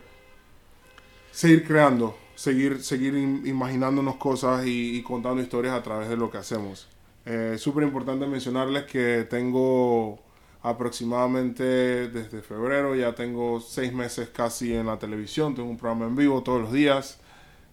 seguir 1.31 1.65
creando, 1.65 2.19
seguir, 2.35 2.83
seguir 2.83 3.15
imaginándonos 3.15 4.17
cosas 4.17 4.67
y, 4.67 4.97
y 4.97 5.03
contando 5.03 5.41
historias 5.41 5.75
a 5.75 5.83
través 5.83 6.09
de 6.09 6.17
lo 6.17 6.31
que 6.31 6.39
hacemos. 6.39 6.89
Eh, 7.25 7.57
Súper 7.59 7.85
importante 7.85 8.27
mencionarles 8.27 8.85
que 8.85 9.27
tengo 9.29 10.21
aproximadamente 10.63 11.63
desde 12.09 12.43
febrero, 12.43 12.95
ya 12.95 13.15
tengo 13.15 13.61
seis 13.61 13.93
meses 13.93 14.29
casi 14.33 14.75
en 14.75 14.87
la 14.87 14.99
televisión, 14.99 15.55
tengo 15.55 15.69
un 15.69 15.77
programa 15.77 16.07
en 16.07 16.17
vivo 16.17 16.43
todos 16.43 16.63
los 16.63 16.73
días, 16.73 17.19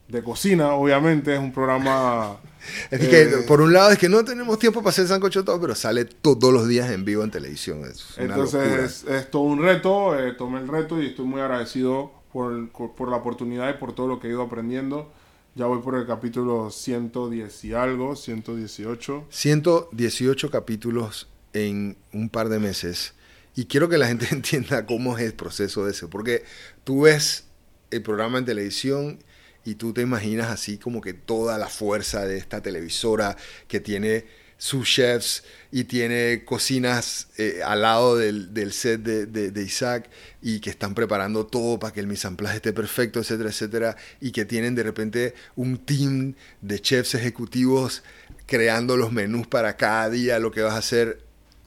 de 0.08 0.24
cocina, 0.24 0.74
obviamente, 0.74 1.34
es 1.34 1.40
un 1.40 1.54
programa... 1.54 2.38
es 2.92 3.00
que, 3.08 3.22
eh, 3.22 3.38
por 3.48 3.62
un 3.62 3.72
lado, 3.72 3.92
es 3.92 4.00
que 4.00 4.10
no 4.10 4.26
tenemos 4.26 4.58
tiempo 4.58 4.82
para 4.82 4.90
hacer 4.90 5.08
sancocho 5.08 5.46
todo, 5.46 5.62
pero 5.62 5.76
sale 5.76 6.06
todos 6.06 6.52
los 6.52 6.68
días 6.68 6.90
en 6.90 7.06
vivo 7.06 7.24
en 7.24 7.30
televisión. 7.30 7.84
entonces, 8.18 9.06
es, 9.08 9.30
todo 9.30 9.44
un 9.44 9.62
reto, 9.62 10.20
eh, 10.20 10.34
tomé 10.34 10.60
el 10.60 10.68
reto 10.68 11.00
y 11.02 11.08
estoy 11.08 11.26
muy 11.26 11.42
agradecido 11.42 12.12
por, 12.34 12.70
por 12.70 13.10
la 13.10 13.18
oportunidad 13.18 13.70
y 13.70 13.74
por 13.74 13.94
todo 13.94 14.08
lo 14.08 14.20
que 14.20 14.28
he 14.28 14.32
ido 14.32 14.42
aprendiendo. 14.42 15.12
Ya 15.60 15.66
voy 15.66 15.82
por 15.82 15.96
el 15.96 16.08
capítulo 16.08 16.72
110 16.72 17.66
y 17.66 17.74
algo, 17.74 18.16
118. 18.16 19.26
118 19.30 20.50
capítulos 20.50 21.28
en 21.52 21.98
un 22.14 22.30
par 22.30 22.48
de 22.48 22.60
meses. 22.60 23.14
Y 23.58 23.66
quiero 23.66 23.90
que 23.90 23.98
la 23.98 24.08
gente 24.08 24.28
entienda 24.32 24.86
cómo 24.86 25.18
es 25.18 25.26
el 25.26 25.34
proceso 25.34 25.84
de 25.84 25.92
ese. 25.92 26.08
Porque 26.08 26.46
tú 26.86 27.02
ves 27.02 27.44
el 27.92 28.02
programa 28.02 28.38
en 28.38 28.46
televisión 28.46 29.20
y 29.66 29.76
tú 29.76 29.92
te 29.92 30.00
imaginas 30.00 30.48
así 30.48 30.78
como 30.78 31.02
que 31.02 31.14
toda 31.14 31.58
la 31.58 31.68
fuerza 31.68 32.26
de 32.26 32.38
esta 32.38 32.62
televisora 32.62 33.36
que 33.68 33.82
tiene 33.82 34.28
sus 34.60 34.90
chefs 34.90 35.44
y 35.72 35.86
tiene 35.86 36.44
cocinas 36.44 37.30
eh, 37.38 37.62
al 37.66 37.82
lado 37.82 38.18
del, 38.18 38.54
del 38.54 38.74
set 38.74 39.02
de, 39.02 39.26
de, 39.26 39.64
Isaac 39.64 40.10
y 40.42 40.60
que 40.60 40.70
están 40.70 40.94
preparando 40.94 41.46
todo 41.46 41.80
para 41.80 41.94
que 41.94 42.02
el 42.02 42.08
mise 42.08 42.28
esté 42.54 42.74
perfecto, 42.74 43.20
etcétera, 43.20 43.50
etcétera, 43.50 43.98
y 44.20 44.32
que 44.32 44.44
tienen 44.44 44.76
de 44.76 44.84
repente 44.84 45.34
un 45.56 45.78
team 45.78 46.36
de 46.62 46.82
chefs 46.82 47.16
ejecutivos 47.16 48.04
creando 48.46 48.98
los 48.98 49.14
menús 49.14 49.48
para 49.48 49.78
cada 49.78 50.10
día, 50.10 50.40
lo 50.40 50.52
que 50.52 50.62
vas 50.62 50.74
a 50.74 50.80
hacer. 50.80 51.22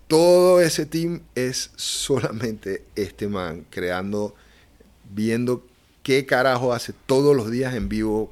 Todo 0.07 0.61
ese 0.61 0.85
team 0.85 1.23
es 1.35 1.71
solamente 1.77 2.85
este 2.95 3.27
man 3.27 3.65
creando, 3.71 4.35
viendo 5.11 5.67
qué 6.03 6.27
carajo 6.27 6.75
hace 6.75 6.93
todos 7.07 7.35
los 7.35 7.51
días 7.51 7.75
en 7.75 7.89
vivo 7.89 8.29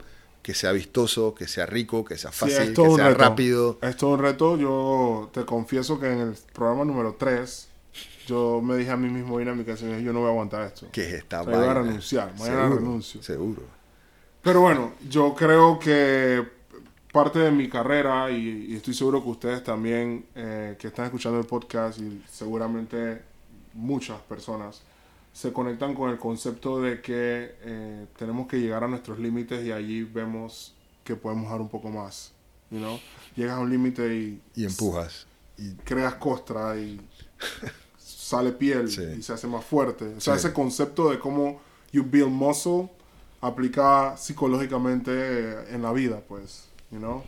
que 0.51 0.55
sea 0.57 0.73
vistoso, 0.73 1.33
que 1.33 1.47
sea 1.47 1.65
rico, 1.65 2.05
que 2.05 2.19
sea 2.19 2.33
fácil, 2.33 2.75
que 2.75 2.91
sea 2.97 3.15
rápido. 3.15 3.79
Es 3.83 3.97
todo 3.97 4.15
un 4.15 4.19
reto. 4.19 4.57
Yo 4.57 5.31
te 5.33 5.45
confieso 5.45 6.01
que 6.01 6.13
en 6.13 6.19
el 6.19 6.35
programa 6.53 6.85
número 6.85 7.15
3, 7.17 7.69
yo 8.27 8.61
me 8.61 8.77
dije 8.77 8.91
a 8.91 8.97
mí 8.97 9.09
mismo, 9.09 9.41
ir 9.41 9.49
a 9.49 9.55
mi 9.55 9.65
yo 9.65 10.13
no 10.13 10.19
voy 10.19 10.27
a 10.27 10.31
aguantar 10.33 10.67
esto. 10.67 10.89
Que 10.91 11.07
es 11.07 11.13
esta 11.15 11.43
Voy 11.43 11.55
a 11.55 11.73
renunciar, 11.73 12.33
mañana 12.37 12.63
seguro, 12.63 12.81
renuncio. 12.81 13.23
Seguro. 13.23 13.63
Pero 14.43 14.61
bueno, 14.61 14.95
yo 15.09 15.37
creo 15.37 15.79
que 15.79 16.45
parte 17.13 17.39
de 17.39 17.53
mi 17.53 17.69
carrera, 17.69 18.29
y, 18.29 18.75
estoy 18.75 18.95
seguro 18.95 19.23
que 19.23 19.29
ustedes 19.29 19.63
también, 19.63 20.27
eh, 20.35 20.75
que 20.81 20.89
están 20.89 21.05
escuchando 21.05 21.39
el 21.39 21.47
podcast, 21.47 22.01
y 22.01 22.25
seguramente 22.29 23.23
muchas 23.75 24.21
personas, 24.23 24.83
se 25.41 25.55
conectan 25.55 25.95
con 25.95 26.11
el 26.11 26.19
concepto 26.19 26.83
de 26.83 27.01
que 27.01 27.55
eh, 27.63 28.07
tenemos 28.19 28.47
que 28.47 28.61
llegar 28.61 28.85
a 28.85 28.89
nuestros 28.89 29.19
límites 29.19 29.65
y 29.65 29.73
allí 29.73 30.03
vemos 30.03 30.75
que 31.03 31.17
podemos 31.17 31.51
dar 31.51 31.63
un 31.63 31.71
poco 31.71 31.89
más. 31.89 32.33
You 32.71 32.99
Llegas 33.35 33.57
a 33.57 33.61
un 33.61 33.71
límite 33.71 34.15
y... 34.15 34.43
Y 34.55 34.67
empujas. 34.67 35.27
Y 35.57 35.73
creas 35.77 36.17
costra 36.17 36.79
y 36.79 37.01
sale 37.97 38.53
piel 38.53 38.87
y 39.19 39.23
se 39.23 39.33
hace 39.33 39.47
más 39.47 39.65
fuerte. 39.65 40.15
O 40.15 40.21
sea, 40.21 40.35
ese 40.35 40.53
concepto 40.53 41.09
de 41.11 41.19
cómo 41.19 41.59
you 41.91 42.05
build 42.05 42.31
muscle 42.31 42.91
aplica 43.41 44.19
psicológicamente 44.19 45.75
en 45.75 45.81
la 45.81 45.93
vida, 45.95 46.23
pues. 46.29 46.67
You 46.91 46.99
know? 46.99 47.25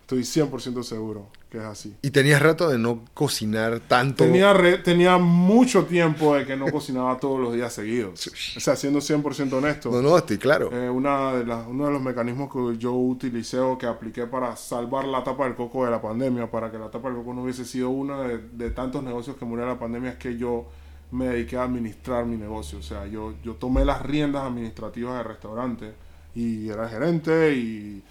Estoy 0.00 0.22
100% 0.22 0.82
seguro 0.82 1.28
que 1.54 1.60
es 1.60 1.64
así. 1.66 1.94
¿Y 2.02 2.10
tenías 2.10 2.42
rato 2.42 2.68
de 2.68 2.78
no 2.78 3.04
cocinar 3.14 3.78
tanto? 3.80 4.24
Tenía, 4.24 4.52
re- 4.52 4.78
tenía 4.78 5.18
mucho 5.18 5.84
tiempo 5.84 6.34
de 6.34 6.44
que 6.44 6.56
no 6.56 6.66
cocinaba 6.66 7.16
todos 7.18 7.38
los 7.40 7.54
días 7.54 7.72
seguidos. 7.72 8.26
O 8.56 8.60
sea, 8.60 8.74
siendo 8.74 8.98
100% 9.00 9.52
honesto. 9.52 9.90
No, 9.90 10.02
no, 10.02 10.18
estoy 10.18 10.38
claro. 10.38 10.70
Eh, 10.72 10.90
una 10.90 11.32
de 11.34 11.44
las, 11.46 11.66
uno 11.68 11.86
de 11.86 11.92
los 11.92 12.02
mecanismos 12.02 12.52
que 12.52 12.76
yo 12.78 12.92
utilicé 12.92 13.60
o 13.60 13.78
que 13.78 13.86
apliqué 13.86 14.26
para 14.26 14.56
salvar 14.56 15.04
la 15.04 15.22
tapa 15.22 15.44
del 15.44 15.54
coco 15.54 15.84
de 15.84 15.92
la 15.92 16.02
pandemia, 16.02 16.50
para 16.50 16.70
que 16.72 16.78
la 16.78 16.90
tapa 16.90 17.08
del 17.08 17.18
coco 17.18 17.34
no 17.34 17.42
hubiese 17.44 17.64
sido 17.64 17.90
uno 17.90 18.20
de, 18.22 18.38
de 18.52 18.70
tantos 18.70 19.02
negocios 19.04 19.36
que 19.36 19.44
murió 19.44 19.64
la 19.66 19.78
pandemia, 19.78 20.10
es 20.10 20.16
que 20.16 20.36
yo 20.36 20.66
me 21.12 21.26
dediqué 21.28 21.56
a 21.56 21.62
administrar 21.62 22.26
mi 22.26 22.36
negocio. 22.36 22.80
O 22.80 22.82
sea, 22.82 23.06
yo, 23.06 23.34
yo 23.44 23.54
tomé 23.54 23.84
las 23.84 24.02
riendas 24.02 24.42
administrativas 24.42 25.16
del 25.18 25.24
restaurante 25.26 25.92
y 26.34 26.68
era 26.68 26.88
gerente 26.88 27.54
y, 27.54 28.02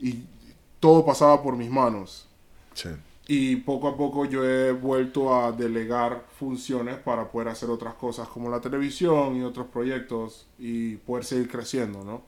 y 0.00 0.24
todo 0.80 1.04
pasaba 1.04 1.42
por 1.42 1.56
mis 1.56 1.70
manos. 1.70 2.26
Sí. 2.74 2.88
Y 3.28 3.56
poco 3.56 3.88
a 3.88 3.96
poco 3.96 4.24
yo 4.24 4.44
he 4.44 4.72
vuelto 4.72 5.34
a 5.34 5.52
delegar 5.52 6.24
funciones 6.38 6.96
para 6.96 7.28
poder 7.30 7.48
hacer 7.48 7.70
otras 7.70 7.94
cosas 7.94 8.26
como 8.26 8.50
la 8.50 8.60
televisión 8.60 9.36
y 9.36 9.42
otros 9.42 9.68
proyectos 9.68 10.48
y 10.58 10.96
poder 10.96 11.24
seguir 11.24 11.48
creciendo, 11.48 12.02
¿no? 12.02 12.22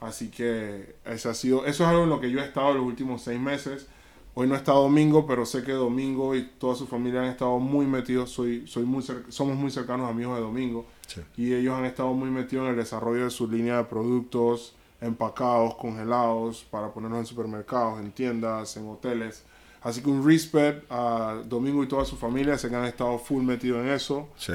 Así 0.00 0.30
que 0.30 0.96
ese 1.04 1.28
ha 1.28 1.34
sido, 1.34 1.66
eso 1.66 1.84
es 1.84 1.88
algo 1.88 2.04
en 2.04 2.10
lo 2.10 2.20
que 2.20 2.30
yo 2.30 2.40
he 2.40 2.44
estado 2.44 2.72
los 2.74 2.84
últimos 2.84 3.22
seis 3.22 3.40
meses. 3.40 3.86
Hoy 4.34 4.46
no 4.46 4.54
está 4.54 4.72
Domingo, 4.72 5.26
pero 5.26 5.46
sé 5.46 5.62
que 5.62 5.72
Domingo 5.72 6.34
y 6.34 6.42
toda 6.58 6.74
su 6.74 6.86
familia 6.86 7.22
han 7.22 7.28
estado 7.28 7.58
muy 7.58 7.86
metidos. 7.86 8.30
Soy, 8.30 8.66
soy 8.66 8.84
muy 8.84 9.02
somos 9.28 9.56
muy 9.56 9.70
cercanos 9.70 10.10
amigos 10.10 10.36
de 10.36 10.42
Domingo. 10.42 10.86
Sí. 11.06 11.22
Y 11.36 11.54
ellos 11.54 11.74
han 11.74 11.86
estado 11.86 12.12
muy 12.12 12.30
metidos 12.30 12.64
en 12.64 12.70
el 12.72 12.76
desarrollo 12.76 13.24
de 13.24 13.30
su 13.30 13.50
línea 13.50 13.78
de 13.78 13.84
productos 13.84 14.74
empacados, 15.00 15.74
congelados, 15.76 16.64
para 16.70 16.92
ponerlos 16.92 17.20
en 17.20 17.26
supermercados, 17.26 18.00
en 18.00 18.12
tiendas, 18.12 18.76
en 18.76 18.88
hoteles. 18.88 19.44
Así 19.86 20.00
que 20.02 20.08
un 20.10 20.26
respect 20.26 20.84
a 20.90 21.42
Domingo 21.46 21.82
y 21.84 21.86
toda 21.86 22.04
su 22.04 22.16
familia. 22.16 22.58
Sé 22.58 22.68
que 22.68 22.74
han 22.76 22.84
estado 22.86 23.18
full 23.18 23.42
metidos 23.44 23.84
en 23.84 23.90
eso 23.90 24.28
Sí. 24.36 24.52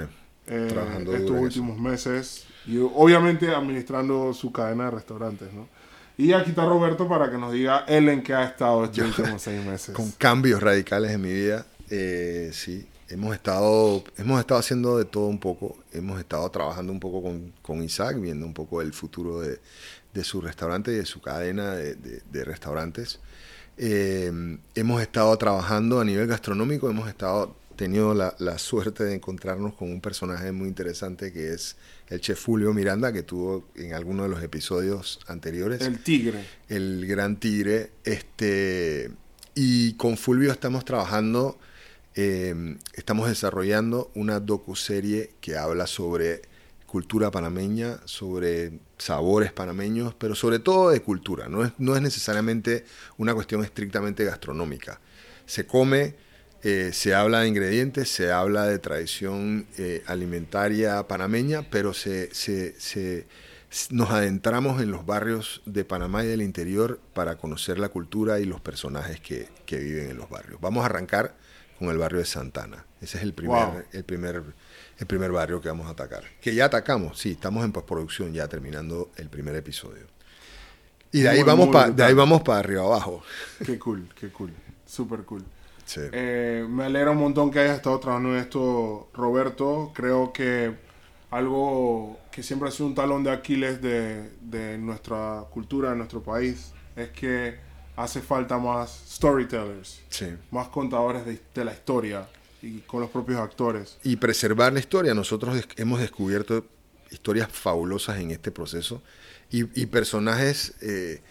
eh, 0.48 0.68
Trabajando 0.70 1.16
estos 1.16 1.32
últimos 1.40 1.80
meses. 1.80 2.46
Y 2.68 2.78
obviamente 2.78 3.54
administrando 3.56 4.34
su 4.34 4.52
cadena 4.52 4.86
de 4.86 4.92
restaurantes, 4.92 5.52
¿no? 5.54 5.68
Y 6.18 6.34
aquí 6.34 6.50
está 6.52 6.66
Roberto 6.66 7.08
para 7.08 7.32
que 7.32 7.38
nos 7.38 7.54
diga 7.54 7.86
él 7.88 8.10
en 8.10 8.22
qué 8.22 8.34
ha 8.34 8.44
estado 8.44 8.84
estos 8.84 9.18
últimos 9.18 9.42
seis 9.42 9.66
meses. 9.66 9.96
Con 9.96 10.12
cambios 10.12 10.62
radicales 10.62 11.12
en 11.12 11.22
mi 11.22 11.32
vida, 11.34 11.66
eh, 11.90 12.52
sí. 12.54 12.86
Hemos 13.10 13.34
estado, 13.36 14.04
hemos 14.18 14.40
estado 14.40 14.60
haciendo 14.60 14.98
de 14.98 15.06
todo 15.06 15.26
un 15.28 15.40
poco. 15.40 15.78
Hemos 15.92 16.20
estado 16.20 16.50
trabajando 16.52 16.92
un 16.94 17.00
poco 17.00 17.22
con, 17.24 17.52
con 17.62 17.82
Isaac, 17.84 18.18
viendo 18.20 18.46
un 18.46 18.54
poco 18.54 18.82
el 18.82 18.94
futuro 18.94 19.40
de, 19.42 19.60
de 20.14 20.24
su 20.24 20.40
restaurante 20.42 20.92
y 20.92 20.96
de 20.96 21.06
su 21.06 21.20
cadena 21.22 21.72
de, 21.76 21.96
de- 21.96 22.22
de 22.32 22.44
restaurantes. 22.46 23.20
Eh, 23.78 24.32
hemos 24.76 25.02
estado 25.02 25.36
trabajando 25.38 26.00
a 26.00 26.06
nivel 26.06 26.28
gastronómico, 26.28 26.90
hemos 26.90 27.08
estado 27.10 27.56
tenido 27.76 28.14
la, 28.14 28.36
la 28.38 28.60
suerte 28.60 29.04
de 29.04 29.16
encontrarnos 29.16 29.74
con 29.74 29.90
un 29.92 30.02
personaje 30.02 30.52
muy 30.52 30.68
interesante 30.68 31.34
que 31.34 31.54
es 31.54 31.78
el 32.10 32.20
chef 32.22 32.46
Julio 32.46 32.74
Miranda, 32.74 33.12
que 33.12 33.24
tuvo 33.24 33.66
en 33.76 33.94
alguno 33.94 34.24
de 34.24 34.30
los 34.30 34.44
episodios 34.44 35.20
anteriores 35.28 35.82
El 35.82 36.00
tigre. 36.04 36.46
el 36.68 37.08
gran 37.08 37.38
tigre. 37.38 37.92
Este, 38.04 39.10
y 39.56 39.94
con 39.94 40.18
Fulvio 40.18 40.52
estamos 40.52 40.86
trabajando, 40.86 41.58
eh, 42.16 42.78
estamos 42.94 43.30
desarrollando 43.30 44.12
una 44.14 44.40
docuserie 44.40 45.32
que 45.42 45.56
habla 45.56 45.88
sobre 45.88 46.42
cultura 46.92 47.32
panameña, 47.32 48.00
sobre 48.04 48.80
sabores 48.98 49.54
panameños, 49.54 50.14
pero 50.14 50.36
sobre 50.36 50.60
todo 50.60 50.90
de 50.90 51.02
cultura. 51.02 51.48
No 51.48 51.64
es, 51.64 51.72
no 51.78 51.96
es 51.96 52.02
necesariamente 52.02 52.84
una 53.18 53.34
cuestión 53.34 53.64
estrictamente 53.64 54.26
gastronómica. 54.26 55.00
Se 55.46 55.66
come, 55.66 56.16
eh, 56.64 56.92
se 56.94 57.16
habla 57.16 57.40
de 57.40 57.48
ingredientes, 57.48 58.10
se 58.10 58.34
habla 58.34 58.66
de 58.66 58.78
tradición 58.78 59.68
eh, 59.78 60.04
alimentaria 60.06 61.08
panameña, 61.08 61.64
pero 61.70 61.94
se, 61.94 62.30
se- 62.36 62.78
se- 62.78 63.26
nos 63.90 64.10
adentramos 64.12 64.82
en 64.82 64.92
los 64.92 65.06
barrios 65.06 65.62
de 65.66 65.86
Panamá 65.86 66.26
y 66.26 66.28
del 66.28 66.42
interior 66.42 67.00
para 67.14 67.38
conocer 67.38 67.80
la 67.80 67.88
cultura 67.88 68.42
y 68.42 68.46
los 68.46 68.60
personajes 68.60 69.22
que, 69.22 69.48
que 69.66 69.78
viven 69.80 70.10
en 70.12 70.18
los 70.18 70.30
barrios. 70.30 70.60
Vamos 70.60 70.84
a 70.84 70.88
arrancar 70.88 71.36
con 71.80 71.88
el 71.90 71.98
barrio 71.98 72.20
de 72.20 72.26
Santana. 72.26 72.86
Ese 73.00 73.18
es 73.18 73.24
el 73.24 73.34
primer, 73.34 73.66
Wow. 73.68 73.84
el 73.94 74.04
primer, 74.04 74.44
el 75.02 75.08
primer 75.08 75.32
barrio 75.32 75.60
que 75.60 75.68
vamos 75.68 75.88
a 75.88 75.90
atacar. 75.90 76.24
Que 76.40 76.54
ya 76.54 76.66
atacamos, 76.66 77.18
sí, 77.20 77.32
estamos 77.32 77.66
en 77.66 77.72
postproducción 77.72 78.32
ya 78.34 78.48
terminando 78.48 79.10
el 79.18 79.30
primer 79.30 79.56
episodio. 79.56 80.06
Y 81.12 81.22
de 81.22 81.30
ahí 81.30 81.40
Muy, 81.40 81.48
vamos 81.48 81.66
muy 81.66 81.74
para 81.74 81.90
de 81.90 82.04
ahí 82.04 82.14
vamos 82.14 82.42
para 82.44 82.60
arriba 82.60 82.84
abajo. 82.84 83.24
Qué 83.66 83.80
cool, 83.80 84.08
qué 84.18 84.30
cool. 84.30 84.54
Súper 84.86 85.24
cool. 85.24 85.44
Sí. 85.86 86.02
Eh, 86.12 86.66
me 86.70 86.84
alegra 86.86 87.10
un 87.12 87.18
montón 87.18 87.50
que 87.50 87.60
hayas 87.60 87.78
estado 87.78 88.00
trabajando 88.00 88.36
en 88.36 88.42
esto, 88.42 89.10
Roberto. 89.16 89.92
Creo 89.96 90.32
que 90.32 90.76
algo 91.32 92.20
que 92.32 92.44
siempre 92.44 92.70
ha 92.70 92.72
sido 92.72 92.86
un 92.86 92.94
talón 92.96 93.24
de 93.24 93.32
Aquiles 93.32 93.82
de, 93.82 94.30
de 94.40 94.78
nuestra 94.78 95.46
cultura, 95.50 95.90
de 95.90 95.96
nuestro 95.96 96.22
país, 96.22 96.74
es 96.96 97.10
que 97.10 97.58
hace 97.96 98.22
falta 98.22 98.60
más 98.60 99.04
storytellers, 99.10 100.00
Sí. 100.10 100.28
más 100.52 100.68
contadores 100.68 101.26
de, 101.26 101.42
de 101.56 101.66
la 101.66 101.74
historia 101.74 102.28
y 102.62 102.80
con 102.82 103.02
los 103.02 103.10
propios 103.10 103.40
actores. 103.40 103.98
y 104.04 104.18
preservar 104.18 104.74
la 104.74 104.80
historia. 104.80 105.14
Nosotros 105.14 105.66
hemos 105.78 106.00
descubierto 106.00 106.66
historias 107.10 107.50
fabulosas 107.52 108.20
en 108.20 108.32
este 108.32 108.52
proceso 108.52 109.02
y, 109.50 109.82
y 109.82 109.88
personajes 109.88 110.74
eh, 110.82 111.22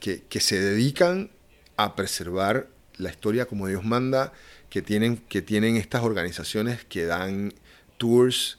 que, 0.00 0.22
que 0.28 0.40
se 0.40 0.60
dedican 0.60 1.30
a 1.76 1.96
preservar 1.96 2.68
la 2.98 3.10
historia 3.10 3.46
como 3.46 3.66
Dios 3.66 3.84
manda, 3.84 4.32
que 4.68 4.82
tienen, 4.82 5.16
que 5.16 5.42
tienen 5.42 5.76
estas 5.76 6.02
organizaciones 6.02 6.84
que 6.84 7.06
dan 7.06 7.54
tours, 7.96 8.58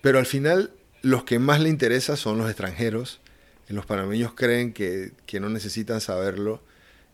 pero 0.00 0.18
al 0.18 0.26
final 0.26 0.72
los 1.02 1.24
que 1.24 1.38
más 1.38 1.60
le 1.60 1.68
interesa 1.68 2.16
son 2.16 2.38
los 2.38 2.48
extranjeros. 2.48 3.20
Los 3.68 3.86
panameños 3.86 4.34
creen 4.34 4.72
que, 4.72 5.12
que 5.26 5.40
no 5.40 5.48
necesitan 5.48 6.00
saberlo 6.00 6.62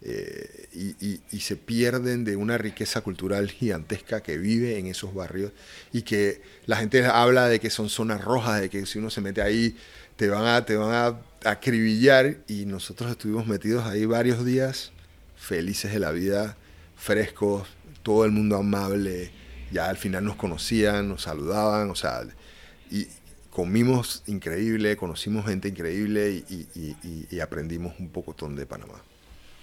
eh, 0.02 0.68
y, 0.72 1.40
se 1.40 1.56
pierden 1.56 2.24
de 2.24 2.36
una 2.36 2.56
riqueza 2.56 3.00
cultural 3.02 3.50
gigantesca 3.50 4.22
que 4.22 4.38
vive 4.38 4.78
en 4.78 4.86
esos 4.86 5.14
barrios 5.14 5.52
y 5.92 6.02
que 6.02 6.42
la 6.66 6.76
gente 6.76 7.04
habla 7.04 7.48
de 7.48 7.60
que 7.60 7.70
son 7.70 7.88
zonas 7.88 8.22
rojas, 8.22 8.60
de 8.60 8.70
que 8.70 8.86
si 8.86 8.98
uno 8.98 9.10
se 9.10 9.20
mete 9.20 9.42
ahí 9.42 9.76
te 10.16 10.28
van 10.28 10.46
a, 10.46 10.64
te 10.64 10.76
van 10.76 10.92
a 10.92 11.50
acribillar 11.50 12.38
y 12.46 12.66
nosotros 12.66 13.10
estuvimos 13.10 13.46
metidos 13.46 13.86
ahí 13.86 14.04
varios 14.04 14.44
días 14.44 14.92
felices 15.36 15.92
de 15.92 15.98
la 15.98 16.12
vida, 16.12 16.56
frescos, 16.96 17.68
todo 18.02 18.24
el 18.24 18.30
mundo 18.30 18.56
amable, 18.56 19.30
ya 19.72 19.88
al 19.88 19.96
final 19.96 20.24
nos 20.24 20.36
conocían, 20.36 21.08
nos 21.08 21.22
saludaban, 21.22 21.90
o 21.90 21.94
sea, 21.94 22.22
y 22.90 23.06
comimos 23.50 24.22
increíble, 24.26 24.96
conocimos 24.96 25.46
gente 25.46 25.68
increíble 25.68 26.44
y 26.48 27.40
aprendimos 27.40 27.98
un 27.98 28.10
pocotón 28.10 28.56
de 28.56 28.66
Panamá. 28.66 29.02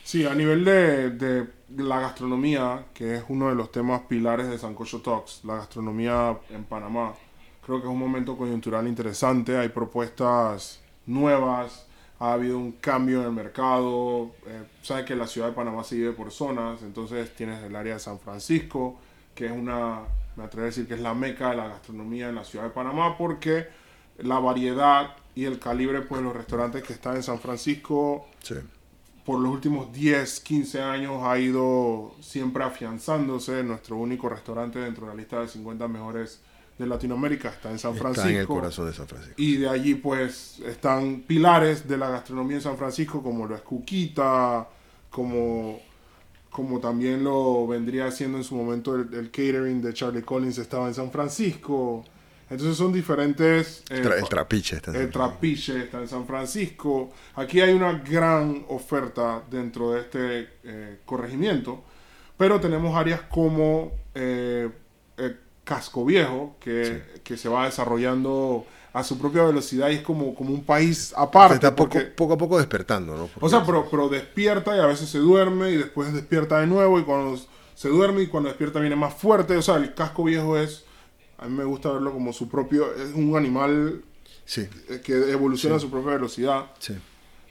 Sí, 0.08 0.26
a 0.26 0.34
nivel 0.34 0.64
de, 0.64 1.10
de 1.10 1.48
la 1.76 2.00
gastronomía, 2.00 2.86
que 2.94 3.16
es 3.16 3.24
uno 3.28 3.50
de 3.50 3.56
los 3.56 3.74
temas 3.74 4.04
pilares 4.04 4.48
de 4.48 4.58
Sancocho 4.58 5.02
Talks, 5.02 5.42
la 5.44 5.56
gastronomía 5.56 6.38
en 6.50 6.64
Panamá, 6.64 7.14
creo 7.62 7.82
que 7.82 7.88
es 7.88 7.92
un 7.92 8.00
momento 8.00 8.38
coyuntural 8.38 8.88
interesante, 8.88 9.58
hay 9.58 9.68
propuestas 9.68 10.80
nuevas, 11.06 11.88
ha 12.20 12.32
habido 12.32 12.58
un 12.58 12.72
cambio 12.72 13.20
en 13.20 13.26
el 13.26 13.32
mercado, 13.34 14.32
eh, 14.46 14.64
sabes 14.82 15.04
que 15.04 15.14
la 15.14 15.28
ciudad 15.28 15.48
de 15.48 15.54
Panamá 15.54 15.84
se 15.84 15.96
vive 15.96 16.14
por 16.14 16.32
zonas, 16.32 16.84
entonces 16.84 17.36
tienes 17.36 17.62
el 17.62 17.76
área 17.76 17.96
de 17.96 18.00
San 18.00 18.18
Francisco, 18.18 19.02
que 19.36 19.48
es 19.48 19.52
una, 19.52 20.04
me 20.38 20.46
atrevo 20.46 20.64
a 20.64 20.68
decir 20.68 20.88
que 20.88 20.94
es 20.94 21.02
la 21.02 21.16
meca 21.16 21.50
de 21.50 21.58
la 21.58 21.68
gastronomía 21.68 22.30
en 22.30 22.36
la 22.36 22.46
ciudad 22.46 22.64
de 22.64 22.72
Panamá, 22.72 23.18
porque 23.18 23.68
la 24.20 24.40
variedad 24.40 25.18
y 25.36 25.44
el 25.44 25.60
calibre 25.60 26.00
pues, 26.00 26.22
los 26.22 26.34
restaurantes 26.34 26.82
que 26.84 26.94
están 26.94 27.18
en 27.18 27.24
San 27.24 27.40
Francisco 27.40 28.26
Sí. 28.42 28.56
Por 29.28 29.42
los 29.42 29.52
últimos 29.52 29.92
10, 29.92 30.40
15 30.40 30.82
años 30.82 31.22
ha 31.22 31.38
ido 31.38 32.16
siempre 32.22 32.64
afianzándose. 32.64 33.62
Nuestro 33.62 33.98
único 33.98 34.30
restaurante 34.30 34.80
dentro 34.80 35.06
de 35.06 35.12
la 35.12 35.18
lista 35.18 35.42
de 35.42 35.50
50 35.50 35.86
mejores 35.90 36.40
de 36.80 36.88
Latinoamérica 36.88 37.50
está 37.50 37.70
en 37.70 37.78
San 37.78 37.94
Francisco. 37.94 38.26
Está 38.26 38.34
en 38.34 38.40
el 38.40 38.48
corazón 38.48 38.86
de 38.86 38.94
San 38.94 39.06
Francisco. 39.06 39.34
Y 39.36 39.58
de 39.58 39.68
allí 39.68 39.96
pues 39.96 40.60
están 40.66 41.24
pilares 41.28 41.86
de 41.90 41.98
la 41.98 42.10
gastronomía 42.10 42.56
en 42.56 42.62
San 42.62 42.78
Francisco 42.78 43.22
como 43.22 43.46
lo 43.46 43.54
es 43.54 43.64
Cuquita, 43.64 44.66
como, 45.10 45.82
como 46.50 46.80
también 46.80 47.26
lo 47.26 47.68
vendría 47.68 48.06
haciendo 48.06 48.38
en 48.38 48.46
su 48.46 48.56
momento 48.56 48.96
el, 48.96 49.14
el 49.14 49.30
catering 49.30 49.82
de 49.82 49.94
Charlie 49.94 50.22
Collins 50.22 50.58
estaba 50.58 50.88
en 50.88 50.94
San 50.94 51.12
Francisco. 51.12 52.06
Entonces 52.50 52.78
son 52.78 52.94
diferentes... 52.94 53.84
eh, 53.90 54.02
Tra- 54.04 54.18
el 54.18 54.28
trapiche 54.30 54.78
está 54.78 54.92
en 54.92 54.96
el 54.96 55.02
San 55.02 55.12
Francisco. 55.12 55.20
Trapiche 55.20 55.84
está 55.84 56.00
en 56.00 56.08
San 56.08 56.26
Francisco. 56.28 57.10
Aquí 57.36 57.60
hay 57.62 57.74
una 57.74 57.94
gran 58.00 58.66
oferta 58.70 59.44
dentro 59.52 59.92
de 59.92 60.00
este 60.02 60.50
eh, 60.64 61.00
corregimiento, 61.06 61.84
pero 62.38 62.60
tenemos 62.62 62.96
áreas 62.96 63.22
como 63.30 63.92
eh, 64.16 64.70
eh, 65.18 65.36
casco 65.64 66.06
viejo 66.06 66.56
que, 66.60 67.04
que 67.24 67.36
se 67.36 67.50
va 67.50 67.66
desarrollando 67.66 68.66
a 68.94 69.04
su 69.04 69.20
propia 69.20 69.44
velocidad 69.44 69.90
y 69.90 69.96
es 69.96 70.02
como, 70.02 70.34
como 70.34 70.52
un 70.52 70.64
país 70.64 71.14
aparte. 71.18 71.56
Está 71.56 71.76
poco, 71.76 71.90
porque- 71.92 72.06
poco 72.08 72.34
a 72.34 72.38
poco 72.38 72.58
despertando, 72.58 73.16
¿no? 73.16 73.30
o 73.40 73.50
sea, 73.50 73.64
pero, 73.66 73.88
pero 73.92 74.08
despierta 74.10 74.76
y 74.76 74.80
a 74.80 74.86
veces 74.88 75.10
se 75.10 75.20
duerme 75.20 75.72
y 75.72 75.78
después 75.78 76.14
despierta 76.14 76.60
de 76.62 76.68
nuevo 76.68 76.98
y 77.00 77.04
cuando 77.04 77.40
se 77.76 77.90
duerme 77.90 78.22
y 78.22 78.28
cuando 78.28 78.50
despierta 78.50 78.80
viene 78.80 78.96
más 78.96 79.14
fuerte. 79.14 79.56
O 79.58 79.62
sea, 79.62 79.76
el 79.76 79.94
casco 79.94 80.24
viejo 80.24 80.58
es, 80.58 80.84
a 81.38 81.48
mí 81.48 81.56
me 81.56 81.64
gusta 81.66 81.92
verlo 81.92 82.12
como 82.14 82.34
su 82.34 82.48
propio, 82.50 82.94
es 82.96 83.14
un 83.14 83.36
animal 83.36 84.04
Sí, 84.46 84.68
eh, 84.90 85.02
que 85.04 85.32
evoluciona 85.32 85.76
a 85.76 85.80
su 85.80 85.90
propia 85.90 86.14
velocidad. 86.14 86.66
sí. 86.80 86.94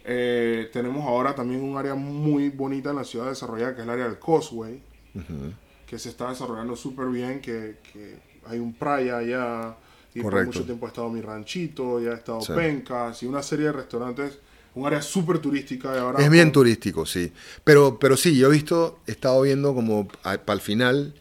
Eh, 0.09 0.71
tenemos 0.73 1.05
ahora 1.05 1.35
también 1.35 1.63
un 1.65 1.77
área 1.77 1.95
muy 1.97 2.49
bonita 2.51 2.91
en 2.91 2.97
la 2.97 3.03
ciudad 3.05 3.27
desarrollada 3.27 3.75
que 3.75 3.81
es 3.81 3.85
el 3.85 3.91
área 3.91 4.05
del 4.07 4.19
Causeway, 4.21 4.81
Ujú. 5.15 5.53
que 5.85 5.99
se 5.99 6.11
está 6.11 6.29
desarrollando 6.31 6.77
súper 6.77 7.07
bien, 7.09 7.41
que, 7.41 7.79
que 7.93 8.17
hay 8.47 8.61
un 8.61 8.73
playa 8.73 9.19
allá 9.19 9.77
y 10.15 10.23
por 10.23 10.45
mucho 10.47 10.63
tiempo 10.65 10.87
ha 10.87 10.91
estado 10.91 11.11
mi 11.11 11.21
ranchito, 11.21 12.01
ya 12.01 12.11
ha 12.13 12.15
estado 12.15 12.41
Sí. 12.41 12.53
Pencas 12.55 13.21
y 13.23 13.27
una 13.27 13.43
serie 13.43 13.67
de 13.67 13.73
restaurantes, 13.73 14.39
un 14.77 14.87
área 14.87 15.03
súper 15.03 15.41
turística 15.41 15.93
y 15.95 15.99
ahora 15.99 16.23
Es 16.23 16.31
bien 16.31 16.53
turístico, 16.53 17.05
sí. 17.05 17.33
Pero, 17.65 17.99
pero 17.99 18.17
sí, 18.17 18.37
yo 18.39 18.47
he 18.47 18.53
visto, 18.53 19.01
he 19.09 19.11
estado 19.11 19.43
viendo 19.43 19.75
como 19.75 20.07
para 20.07 20.53
el 20.53 20.61
final 20.61 21.15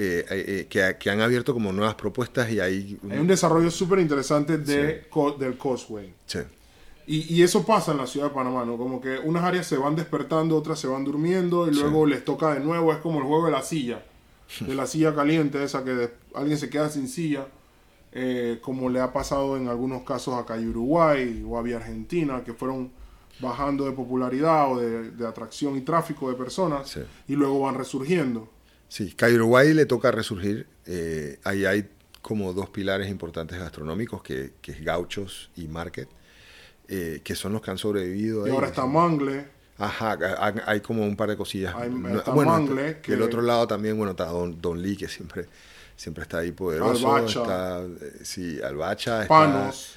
eh, 0.00 0.24
eh, 0.30 0.44
eh, 0.48 0.66
que, 0.68 0.96
que 0.98 1.10
han 1.10 1.20
abierto 1.20 1.52
como 1.52 1.72
nuevas 1.72 1.94
propuestas 1.94 2.50
y 2.50 2.58
hay... 2.60 2.98
Hay 3.10 3.18
un 3.18 3.26
desarrollo 3.26 3.70
súper 3.70 3.98
interesante 3.98 4.58
de, 4.58 5.06
co- 5.10 5.32
del 5.32 5.56
Causeway. 5.58 6.12
Sí, 6.26 6.38
Y, 7.06 7.34
y 7.34 7.42
eso 7.42 7.64
pasa 7.66 7.92
en 7.92 7.98
la 7.98 8.06
ciudad 8.06 8.28
de 8.28 8.34
Panamá, 8.34 8.64
¿no? 8.64 8.76
Como 8.76 9.00
que 9.00 9.18
unas 9.18 9.42
áreas 9.44 9.66
se 9.66 9.76
van 9.76 9.96
despertando, 9.96 10.56
otras 10.56 10.78
se 10.78 10.86
van 10.86 11.04
durmiendo 11.04 11.68
y 11.68 11.74
luego 11.74 12.06
les 12.06 12.24
toca 12.24 12.54
de 12.54 12.60
nuevo. 12.60 12.92
Es 12.92 12.98
como 12.98 13.18
el 13.20 13.24
juego 13.26 13.46
de 13.46 13.52
la 13.52 13.62
silla. 13.62 14.04
De 14.60 14.74
la 14.74 14.86
silla 14.86 15.14
caliente, 15.14 15.62
esa 15.62 15.84
que 15.84 15.90
de- 15.94 16.10
alguien 16.34 16.58
se 16.58 16.68
queda 16.70 16.88
sin 16.90 17.08
silla. 17.08 17.46
eh, 18.12 18.58
como 18.60 18.88
le 18.90 18.98
ha 19.00 19.12
pasado 19.12 19.56
en 19.56 19.68
algunos 19.68 20.02
casos 20.02 20.34
acá 20.34 20.56
en 20.56 20.68
Uruguay 20.70 21.44
o 21.46 21.56
había 21.58 21.76
Argentina, 21.76 22.42
que 22.44 22.52
fueron 22.52 22.90
bajando 23.38 23.84
de 23.86 23.92
popularidad 23.92 24.72
o 24.72 24.80
de, 24.80 25.12
de 25.12 25.26
atracción 25.26 25.76
y 25.76 25.82
tráfico 25.82 26.28
de 26.28 26.34
personas 26.34 26.88
Sí. 26.90 27.00
y 27.28 27.34
luego 27.36 27.60
van 27.60 27.76
resurgiendo. 27.76 28.48
Sí. 28.90 29.14
A 29.22 29.26
Uruguay 29.28 29.72
le 29.72 29.86
toca 29.86 30.10
resurgir. 30.10 30.66
eh, 30.84 31.38
ahí 31.44 31.64
hay 31.64 31.88
como 32.20 32.52
dos 32.52 32.68
pilares 32.68 33.08
importantes 33.08 33.58
gastronómicos, 33.58 34.22
que, 34.22 34.52
que 34.60 34.72
es 34.72 34.84
Gauchos 34.84 35.50
y 35.56 35.66
Market, 35.68 36.08
eh, 36.88 37.20
que 37.24 37.34
son 37.34 37.52
los 37.54 37.62
que 37.62 37.70
han 37.70 37.78
sobrevivido. 37.78 38.44
Y 38.46 38.50
ahí. 38.50 38.54
ahora 38.54 38.66
está 38.68 38.84
Mangle, 38.84 39.46
Ajá, 39.78 40.18
hay, 40.66 40.80
como 40.80 41.04
un 41.06 41.16
par 41.16 41.30
de 41.30 41.36
cosillas. 41.38 41.74
Hay- 41.74 41.90
está 42.16 42.32
bueno, 42.32 42.50
Mangle, 42.52 42.96
que 42.96 43.00
que- 43.00 43.12
del 43.12 43.22
otro 43.22 43.40
lado 43.40 43.66
también, 43.66 43.96
bueno, 43.96 44.10
está 44.10 44.26
Don, 44.26 44.60
Don 44.60 44.82
Lee, 44.82 44.94
que 44.98 45.08
siempre, 45.08 45.46
siempre 45.96 46.22
está 46.24 46.38
ahí 46.40 46.52
poderoso. 46.52 47.14
Albacha. 47.14 47.40
Está, 47.40 47.80
eh, 47.84 48.18
sí, 48.22 48.60
Albacha. 48.60 49.22
está- 49.22 49.28
Panos. 49.28 49.94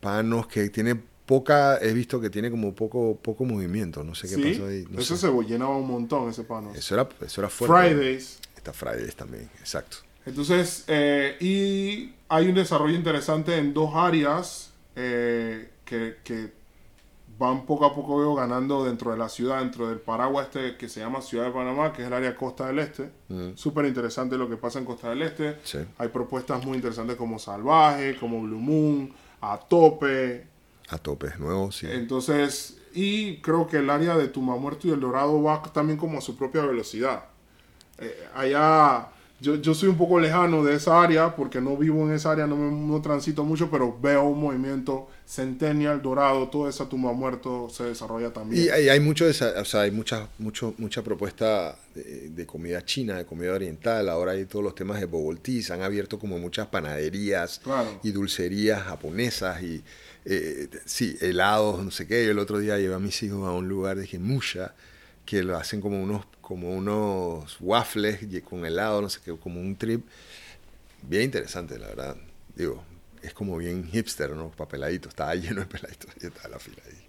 Panos, 0.00 0.46
que 0.48 0.68
tiene 0.70 1.00
poca, 1.30 1.78
he 1.80 1.92
visto 1.92 2.20
que 2.20 2.28
tiene 2.28 2.50
como 2.50 2.74
poco, 2.74 3.16
poco 3.22 3.44
movimiento, 3.44 4.02
no 4.02 4.16
sé 4.16 4.28
qué 4.28 4.34
Sí, 4.34 4.42
pasó 4.42 4.66
ahí. 4.66 4.84
no 4.90 4.98
eso 4.98 5.16
sé. 5.16 5.28
se 5.28 5.42
llenaba 5.44 5.76
un 5.76 5.86
montón, 5.86 6.28
ese 6.28 6.42
Panos. 6.42 6.76
Eso 6.76 6.94
era, 6.94 7.08
eso 7.24 7.40
era 7.40 7.48
fuerte. 7.48 7.94
Fridays. 7.94 8.40
Está 8.56 8.72
Fridays 8.72 9.14
también, 9.14 9.48
exacto. 9.60 9.98
Entonces, 10.26 10.84
eh, 10.88 11.36
y 11.38 12.12
hay 12.28 12.48
un 12.48 12.54
desarrollo 12.56 12.96
interesante 12.96 13.56
en 13.56 13.72
dos 13.72 13.92
áreas 13.94 14.72
eh, 14.96 15.70
que, 15.84 16.16
que 16.24 16.52
van 17.38 17.64
poco 17.64 17.86
a 17.86 17.94
poco 17.94 18.18
veo, 18.18 18.34
ganando 18.34 18.84
dentro 18.84 19.12
de 19.12 19.16
la 19.16 19.28
ciudad, 19.28 19.60
dentro 19.60 19.88
del 19.88 19.98
paraguas 20.00 20.48
este 20.48 20.76
que 20.76 20.88
se 20.88 21.00
llama 21.00 21.22
Ciudad 21.22 21.46
de 21.46 21.52
Panamá, 21.52 21.92
que 21.92 22.02
es 22.02 22.08
el 22.08 22.12
área 22.12 22.36
Costa 22.36 22.66
del 22.66 22.80
Este. 22.80 23.08
Mm. 23.28 23.52
Súper 23.54 23.86
interesante 23.86 24.36
lo 24.36 24.48
que 24.48 24.56
pasa 24.56 24.78
en 24.80 24.84
Costa 24.84 25.08
del 25.08 25.22
Este. 25.22 25.56
Sí. 25.64 25.78
Hay 25.96 26.08
propuestas 26.08 26.66
muy 26.66 26.74
interesantes 26.76 27.16
como 27.16 27.38
Salvaje, 27.38 28.16
como 28.18 28.42
Blue 28.42 28.58
Moon, 28.58 29.10
A 29.40 29.58
Tope. 29.58 30.49
A 30.90 30.98
tope, 30.98 31.28
nuevo, 31.38 31.70
sí. 31.72 31.86
Entonces, 31.90 32.76
y 32.92 33.36
creo 33.38 33.66
que 33.68 33.76
el 33.78 33.88
área 33.90 34.16
de 34.16 34.28
Tumamuerto 34.28 34.88
y 34.88 34.90
El 34.90 35.00
Dorado 35.00 35.42
va 35.42 35.62
también 35.72 35.98
como 35.98 36.18
a 36.18 36.20
su 36.20 36.36
propia 36.36 36.62
velocidad. 36.66 37.24
Eh, 37.98 38.26
allá, 38.34 39.08
yo, 39.40 39.54
yo 39.56 39.72
soy 39.74 39.88
un 39.88 39.96
poco 39.96 40.18
lejano 40.18 40.64
de 40.64 40.74
esa 40.74 41.00
área 41.00 41.36
porque 41.36 41.60
no 41.60 41.76
vivo 41.76 42.02
en 42.08 42.12
esa 42.14 42.32
área, 42.32 42.46
no, 42.46 42.56
me, 42.56 42.70
no 42.72 43.00
transito 43.00 43.44
mucho, 43.44 43.70
pero 43.70 43.96
veo 44.00 44.24
un 44.24 44.40
movimiento 44.40 45.08
Centennial, 45.26 46.02
Dorado, 46.02 46.48
toda 46.48 46.68
esa 46.70 46.88
Tumamuerto 46.88 47.68
se 47.70 47.84
desarrolla 47.84 48.32
también. 48.32 48.64
Y 48.64 48.68
hay, 48.68 48.88
hay 48.88 48.98
mucho, 48.98 49.26
o 49.26 49.32
sea, 49.32 49.80
hay 49.82 49.90
mucha, 49.92 50.26
mucho, 50.38 50.74
mucha 50.78 51.02
propuesta 51.02 51.76
de, 51.94 52.30
de 52.30 52.46
comida 52.46 52.84
china, 52.84 53.16
de 53.16 53.24
comida 53.24 53.52
oriental. 53.52 54.08
Ahora 54.08 54.32
hay 54.32 54.44
todos 54.46 54.64
los 54.64 54.74
temas 54.74 55.00
de. 55.00 55.62
Se 55.62 55.72
han 55.72 55.82
abierto 55.82 56.18
como 56.18 56.38
muchas 56.38 56.66
panaderías 56.66 57.60
Claro. 57.60 58.00
y 58.02 58.10
dulcerías 58.10 58.82
japonesas 58.82 59.62
y 59.62 59.84
eh, 60.24 60.68
sí, 60.86 61.16
helados, 61.20 61.84
no 61.84 61.90
sé 61.90 62.06
qué. 62.06 62.24
Yo 62.24 62.30
el 62.32 62.38
otro 62.38 62.58
día 62.58 62.78
llevé 62.78 62.94
a 62.94 62.98
mis 62.98 63.22
hijos 63.22 63.46
a 63.48 63.52
un 63.52 63.68
lugar 63.68 63.96
de 63.98 64.18
Musha 64.18 64.74
que 65.24 65.42
lo 65.42 65.56
hacen 65.56 65.80
como 65.80 66.02
unos, 66.02 66.26
como 66.40 66.70
unos 66.74 67.56
waffles 67.60 68.20
con 68.42 68.64
helado, 68.66 69.00
no 69.02 69.08
sé 69.08 69.20
qué, 69.24 69.36
como 69.36 69.60
un 69.60 69.76
trip 69.76 70.04
bien 71.02 71.24
interesante, 71.24 71.78
la 71.78 71.88
verdad. 71.88 72.16
Digo, 72.54 72.82
es 73.22 73.32
como 73.32 73.56
bien 73.56 73.88
hipster, 73.90 74.30
¿no? 74.30 74.50
Para 74.50 74.68
peladitos. 74.68 75.10
Estaba 75.10 75.34
lleno 75.36 75.60
de 75.60 75.66
peladitos 75.66 76.10
y 76.20 76.26
estaba 76.26 76.48
la 76.50 76.58
fila 76.58 76.82
ahí. 76.86 77.06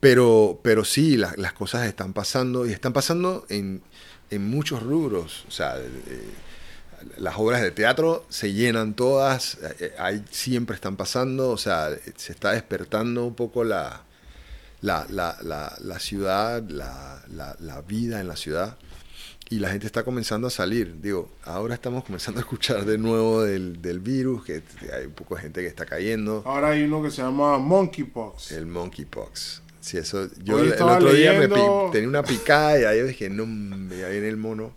Pero, 0.00 0.60
pero 0.62 0.84
sí, 0.84 1.16
la- 1.16 1.34
las 1.36 1.52
cosas 1.52 1.86
están 1.86 2.12
pasando 2.12 2.66
y 2.66 2.72
están 2.72 2.92
pasando 2.92 3.46
en, 3.48 3.82
en 4.30 4.48
muchos 4.48 4.82
rubros. 4.82 5.44
O 5.48 5.50
sea, 5.50 5.78
eh, 5.78 5.88
las 7.16 7.36
obras 7.38 7.62
de 7.62 7.70
teatro 7.70 8.24
se 8.28 8.52
llenan 8.52 8.94
todas, 8.94 9.58
eh, 9.80 9.94
hay, 9.98 10.24
siempre 10.30 10.74
están 10.74 10.96
pasando, 10.96 11.50
o 11.50 11.58
sea, 11.58 11.90
se 12.16 12.32
está 12.32 12.52
despertando 12.52 13.24
un 13.24 13.34
poco 13.34 13.64
la, 13.64 14.02
la, 14.80 15.06
la, 15.08 15.36
la, 15.42 15.76
la 15.80 15.98
ciudad, 15.98 16.62
la 16.68 17.82
vida 17.86 18.20
en 18.20 18.28
la 18.28 18.36
ciudad. 18.36 18.76
Y 19.48 19.60
la 19.60 19.70
gente 19.70 19.86
está 19.86 20.02
comenzando 20.02 20.48
a 20.48 20.50
salir. 20.50 21.00
Digo, 21.00 21.30
ahora 21.44 21.74
estamos 21.74 22.02
comenzando 22.02 22.40
a 22.40 22.42
escuchar 22.42 22.84
de 22.84 22.98
nuevo 22.98 23.44
del, 23.44 23.80
del 23.80 24.00
virus, 24.00 24.44
que 24.44 24.64
hay 24.92 25.06
un 25.06 25.12
poco 25.12 25.36
de 25.36 25.42
gente 25.42 25.60
que 25.60 25.68
está 25.68 25.86
cayendo. 25.86 26.42
Ahora 26.44 26.70
hay 26.70 26.82
uno 26.82 27.00
que 27.00 27.12
se 27.12 27.22
llama 27.22 27.56
Monkeypox. 27.58 28.50
El 28.50 28.66
monkeypox. 28.66 29.62
Sí, 29.86 29.98
eso. 29.98 30.28
Yo 30.42 30.58
el 30.58 30.70
estaba 30.72 30.96
otro 30.96 31.12
día 31.12 31.32
me 31.34 31.46
leyendo- 31.46 31.90
tenía 31.92 32.08
una 32.08 32.24
picada 32.24 32.76
y 32.80 32.82
ahí 32.82 33.02
dije, 33.02 33.30
no, 33.30 33.46
me 33.46 33.96
ya 33.96 34.08
viene 34.08 34.28
el 34.28 34.36
mono. 34.36 34.74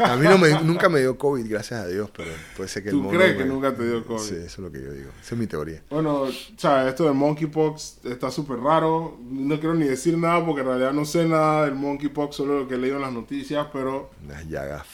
A 0.00 0.16
mí 0.16 0.26
no 0.26 0.38
me, 0.38 0.60
nunca 0.64 0.88
me 0.88 0.98
dio 0.98 1.16
COVID, 1.16 1.48
gracias 1.48 1.84
a 1.84 1.86
Dios, 1.86 2.10
pero 2.16 2.32
puede 2.56 2.68
ser 2.68 2.82
que 2.82 2.88
el 2.88 2.96
¿Tú 2.96 3.02
mono. 3.04 3.16
crees 3.16 3.36
que 3.36 3.44
me- 3.44 3.48
nunca 3.50 3.72
te 3.76 3.86
dio 3.86 4.04
COVID? 4.04 4.18
Sí, 4.18 4.34
eso 4.34 4.44
es 4.46 4.58
lo 4.58 4.72
que 4.72 4.82
yo 4.82 4.92
digo. 4.92 5.10
Esa 5.22 5.36
es 5.36 5.38
mi 5.38 5.46
teoría. 5.46 5.84
Bueno, 5.88 6.22
o 6.22 6.30
sea, 6.56 6.88
esto 6.88 7.04
del 7.04 7.14
monkeypox 7.14 7.98
está 8.04 8.28
súper 8.32 8.58
raro. 8.58 9.16
No 9.22 9.60
quiero 9.60 9.76
ni 9.76 9.84
decir 9.86 10.18
nada 10.18 10.44
porque 10.44 10.62
en 10.62 10.66
realidad 10.66 10.92
no 10.94 11.04
sé 11.04 11.26
nada 11.28 11.66
del 11.66 11.76
monkeypox, 11.76 12.34
solo 12.34 12.58
lo 12.58 12.66
que 12.66 12.74
he 12.74 12.78
leído 12.78 12.96
en 12.96 13.02
las 13.02 13.12
noticias, 13.12 13.68
pero 13.72 14.10
Unas 14.24 14.48
llagas. 14.48 14.84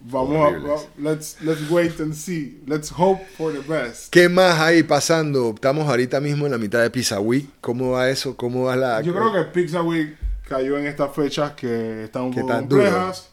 Vamos 0.00 0.36
a... 0.36 0.48
Horribles. 0.48 0.88
let's, 0.98 1.36
let's 1.42 1.70
wait 1.70 1.98
and 2.00 2.14
see. 2.14 2.60
Let's 2.66 2.90
hope 2.90 3.20
for 3.36 3.52
the 3.52 3.60
best. 3.60 4.12
¿Qué 4.12 4.28
más 4.28 4.58
hay 4.60 4.82
pasando? 4.82 5.50
Estamos 5.54 5.88
ahorita 5.88 6.20
mismo 6.20 6.46
en 6.46 6.52
la 6.52 6.58
mitad 6.58 6.80
de 6.82 6.90
Pizza 6.90 7.20
Week. 7.20 7.48
¿Cómo 7.60 7.92
va 7.92 8.10
eso? 8.10 8.36
¿Cómo 8.36 8.64
va 8.64 8.76
la.? 8.76 9.00
Yo 9.02 9.12
creo 9.12 9.32
que 9.32 9.42
Pizza 9.50 9.82
Week 9.82 10.16
cayó 10.48 10.78
en 10.78 10.86
estas 10.86 11.14
fechas 11.14 11.52
que 11.52 12.04
están 12.04 12.22
un 12.24 12.34
poco 12.34 12.48
complejas. 12.48 13.30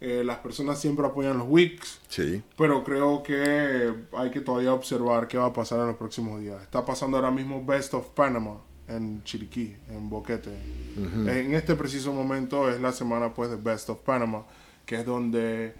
Eh, 0.00 0.22
las 0.24 0.36
personas 0.38 0.80
siempre 0.80 1.04
apoyan 1.04 1.36
los 1.38 1.48
weeks, 1.48 1.98
Sí. 2.08 2.40
pero 2.56 2.84
creo 2.84 3.20
que 3.24 3.92
hay 4.16 4.30
que 4.30 4.40
todavía 4.40 4.72
observar 4.72 5.26
qué 5.26 5.36
va 5.38 5.46
a 5.46 5.52
pasar 5.52 5.80
en 5.80 5.88
los 5.88 5.96
próximos 5.96 6.40
días. 6.40 6.62
Está 6.62 6.86
pasando 6.86 7.16
ahora 7.16 7.32
mismo 7.32 7.64
Best 7.66 7.94
of 7.94 8.06
Panama 8.10 8.58
en 8.86 9.24
Chiriquí, 9.24 9.74
en 9.90 10.08
Boquete. 10.08 10.50
En 10.96 11.52
este 11.52 11.74
preciso 11.74 12.12
momento 12.12 12.70
es 12.70 12.80
la 12.80 12.92
semana 12.92 13.34
pues 13.34 13.50
de 13.50 13.56
Best 13.56 13.90
of 13.90 13.98
Panama, 13.98 14.44
que 14.86 14.94
es 15.00 15.04
donde 15.04 15.74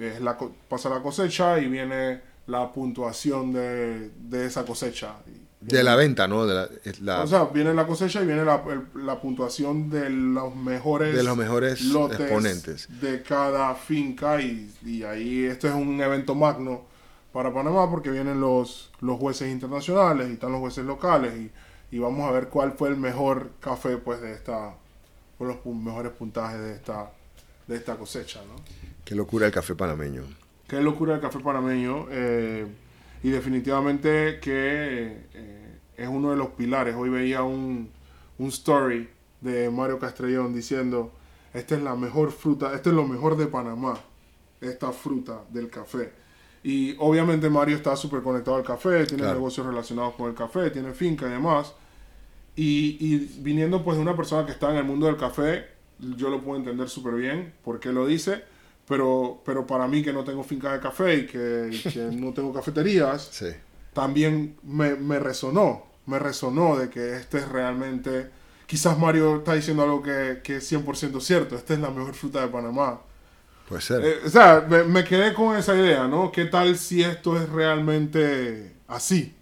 es 0.00 0.20
la, 0.20 0.36
pasa 0.68 0.88
la 0.88 1.00
cosecha 1.02 1.58
y 1.58 1.68
viene 1.68 2.20
la 2.46 2.72
puntuación 2.72 3.52
de, 3.52 4.10
de 4.10 4.46
esa 4.46 4.64
cosecha. 4.64 5.14
De 5.60 5.82
la 5.82 5.96
venta, 5.96 6.28
¿no? 6.28 6.46
De 6.46 6.54
la, 6.54 6.68
la- 7.00 7.22
o 7.22 7.26
sea, 7.26 7.44
viene 7.46 7.74
la 7.74 7.86
cosecha 7.86 8.22
y 8.22 8.26
viene 8.26 8.44
la, 8.44 8.62
la 8.94 9.20
puntuación 9.20 9.90
de 9.90 10.08
los 10.08 10.54
mejores, 10.54 11.16
De 11.16 11.22
los 11.24 11.36
mejores 11.36 11.80
lotes 11.82 12.20
exponentes. 12.20 12.88
de 13.00 13.22
cada 13.22 13.74
finca 13.74 14.40
y, 14.40 14.72
y 14.84 15.02
ahí 15.02 15.44
esto 15.44 15.66
es 15.68 15.74
un 15.74 16.00
evento 16.00 16.34
magno 16.36 16.82
para 17.32 17.52
Panamá 17.52 17.90
porque 17.90 18.10
vienen 18.10 18.40
los, 18.40 18.90
los 19.00 19.18
jueces 19.18 19.50
internacionales 19.50 20.28
y 20.30 20.34
están 20.34 20.52
los 20.52 20.60
jueces 20.60 20.84
locales 20.84 21.34
y, 21.36 21.50
y 21.96 21.98
vamos 21.98 22.28
a 22.28 22.32
ver 22.32 22.48
cuál 22.48 22.72
fue 22.72 22.88
el 22.90 22.96
mejor 22.96 23.50
café 23.60 23.96
pues 23.96 24.20
de 24.20 24.32
esta, 24.32 24.74
o 25.40 25.44
los 25.44 25.56
mejores 25.66 26.12
puntajes 26.12 26.60
de 26.60 26.72
esta, 26.72 27.10
de 27.66 27.76
esta 27.76 27.96
cosecha, 27.96 28.40
¿no? 28.46 28.54
Qué 29.08 29.14
locura 29.14 29.46
el 29.46 29.52
café 29.52 29.74
panameño. 29.74 30.24
Qué 30.66 30.82
locura 30.82 31.14
el 31.14 31.20
café 31.22 31.38
panameño. 31.38 32.08
eh, 32.10 32.66
y 33.22 33.30
definitivamente 33.30 34.38
que 34.38 35.24
eh, 35.32 35.78
es 35.96 36.06
uno 36.06 36.30
de 36.30 36.36
los 36.36 36.48
pilares. 36.48 36.94
Hoy 36.94 37.08
veía 37.08 37.42
un, 37.42 37.90
un 38.36 38.48
story 38.48 39.08
de 39.40 39.70
Mario 39.70 39.98
Castrellón 39.98 40.52
diciendo, 40.52 41.10
esta 41.54 41.74
es 41.74 41.82
la 41.82 41.96
mejor 41.96 42.32
fruta, 42.32 42.74
esto 42.74 42.90
es 42.90 42.96
lo 42.96 43.06
mejor 43.06 43.38
de 43.38 43.46
Panamá, 43.46 43.98
esta 44.60 44.92
fruta 44.92 45.40
del 45.48 45.70
café. 45.70 46.12
Y 46.62 46.94
obviamente 46.98 47.48
Mario 47.48 47.76
está 47.76 47.96
súper 47.96 48.20
conectado 48.20 48.58
al 48.58 48.62
café, 48.62 49.06
tiene 49.06 49.22
negocios 49.22 49.66
relacionados 49.66 50.16
con 50.16 50.28
el 50.28 50.34
café, 50.34 50.70
tiene 50.70 50.92
finca 50.92 51.26
y 51.26 51.30
demás. 51.30 51.72
Y, 52.56 52.98
y, 53.00 53.40
viniendo 53.40 53.82
pues 53.82 53.96
de 53.96 54.02
una 54.02 54.14
persona 54.14 54.44
que 54.44 54.52
está 54.52 54.70
en 54.70 54.76
el 54.76 54.84
mundo 54.84 55.06
del 55.06 55.16
café, 55.16 55.64
yo 55.98 56.28
lo 56.28 56.42
puedo 56.42 56.58
entender 56.58 56.90
súper 56.90 57.14
bien 57.14 57.54
por 57.64 57.80
qué 57.80 57.90
lo 57.90 58.06
dice, 58.06 58.44
pero, 58.88 59.42
pero 59.44 59.66
para 59.66 59.86
mí 59.86 60.02
que 60.02 60.12
no 60.12 60.24
tengo 60.24 60.42
finca 60.42 60.72
de 60.72 60.80
café 60.80 61.14
y 61.16 61.26
que, 61.26 61.70
que 61.92 61.98
no 62.12 62.32
tengo 62.32 62.52
cafeterías, 62.52 63.28
sí. 63.30 63.48
también 63.92 64.56
me, 64.62 64.96
me, 64.96 65.18
resonó, 65.18 65.86
me 66.06 66.18
resonó 66.18 66.76
de 66.78 66.88
que 66.88 67.16
este 67.16 67.38
es 67.38 67.48
realmente, 67.48 68.30
quizás 68.66 68.98
Mario 68.98 69.36
está 69.36 69.54
diciendo 69.54 69.82
algo 69.82 70.02
que, 70.02 70.40
que 70.42 70.56
es 70.56 70.72
100% 70.72 71.20
cierto, 71.20 71.54
esta 71.54 71.74
es 71.74 71.80
la 71.80 71.90
mejor 71.90 72.14
fruta 72.14 72.40
de 72.40 72.48
Panamá. 72.48 73.00
Puede 73.68 73.82
ser. 73.82 74.02
Eh, 74.02 74.20
o 74.24 74.30
sea, 74.30 74.66
me, 74.66 74.82
me, 74.84 75.04
quedé 75.04 75.34
con 75.34 75.54
esa 75.54 75.76
idea, 75.76 76.08
¿no? 76.08 76.32
¿Qué 76.32 76.46
tal 76.46 76.78
si 76.78 77.02
esto 77.02 77.36
es 77.36 77.46
realmente 77.50 78.72
así? 78.88 79.34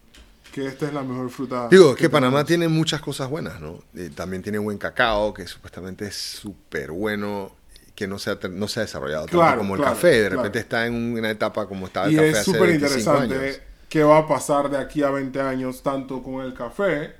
Que 0.53 0.67
esta 0.67 0.87
es 0.89 0.93
la 0.93 1.05
mejor 1.05 1.31
fruta. 1.31 1.69
Digo, 1.71 1.95
que, 1.95 2.03
que 2.03 2.11
Panamá 2.11 2.43
tiene 2.45 2.67
muchas 2.67 3.01
cosas 3.01 3.31
buenas, 3.31 3.61
¿no? 3.61 3.79
Eh, 3.95 4.11
también 4.13 4.43
tiene 4.43 4.59
buen 4.59 4.79
cacao, 4.79 5.33
que 5.33 5.47
supuestamente 5.47 6.09
es 6.09 6.17
súper 6.17 6.91
bueno, 6.91 7.53
que 7.97 8.07
no 8.07 8.21
se 8.21 8.31
ha, 8.31 8.39
no 8.51 8.69
se 8.69 8.81
ha 8.81 8.83
desarrollado 8.85 9.27
claro, 9.27 9.47
tanto 9.47 9.59
como 9.59 9.75
el 9.75 9.81
claro, 9.81 9.95
café. 9.97 10.23
De 10.23 10.29
repente 10.29 10.61
está 10.61 10.87
en 10.87 10.95
una 10.95 11.31
etapa 11.31 11.67
como 11.67 11.87
estaba 11.87 12.07
el 12.07 12.13
y 12.13 12.17
café 12.17 12.29
es 12.29 12.37
hace 12.37 12.45
súper 12.45 12.69
25 12.69 12.95
interesante 12.95 13.63
qué 13.89 14.03
va 14.03 14.19
a 14.19 14.29
pasar 14.29 14.71
de 14.71 14.79
aquí 14.79 15.03
a 15.03 15.11
20 15.11 15.41
años, 15.41 15.83
tanto 15.83 16.23
con 16.23 16.45
el 16.45 16.55
café 16.55 17.15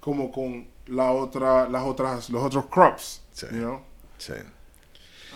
como 0.00 0.32
con 0.32 0.66
la 0.86 1.12
otra, 1.12 1.68
las 1.68 1.84
otras, 1.84 2.30
los 2.30 2.42
otros 2.42 2.66
crops. 2.66 3.22
Sí. 3.32 3.46
you 3.52 3.58
know? 3.58 3.80
Sí. 4.18 4.34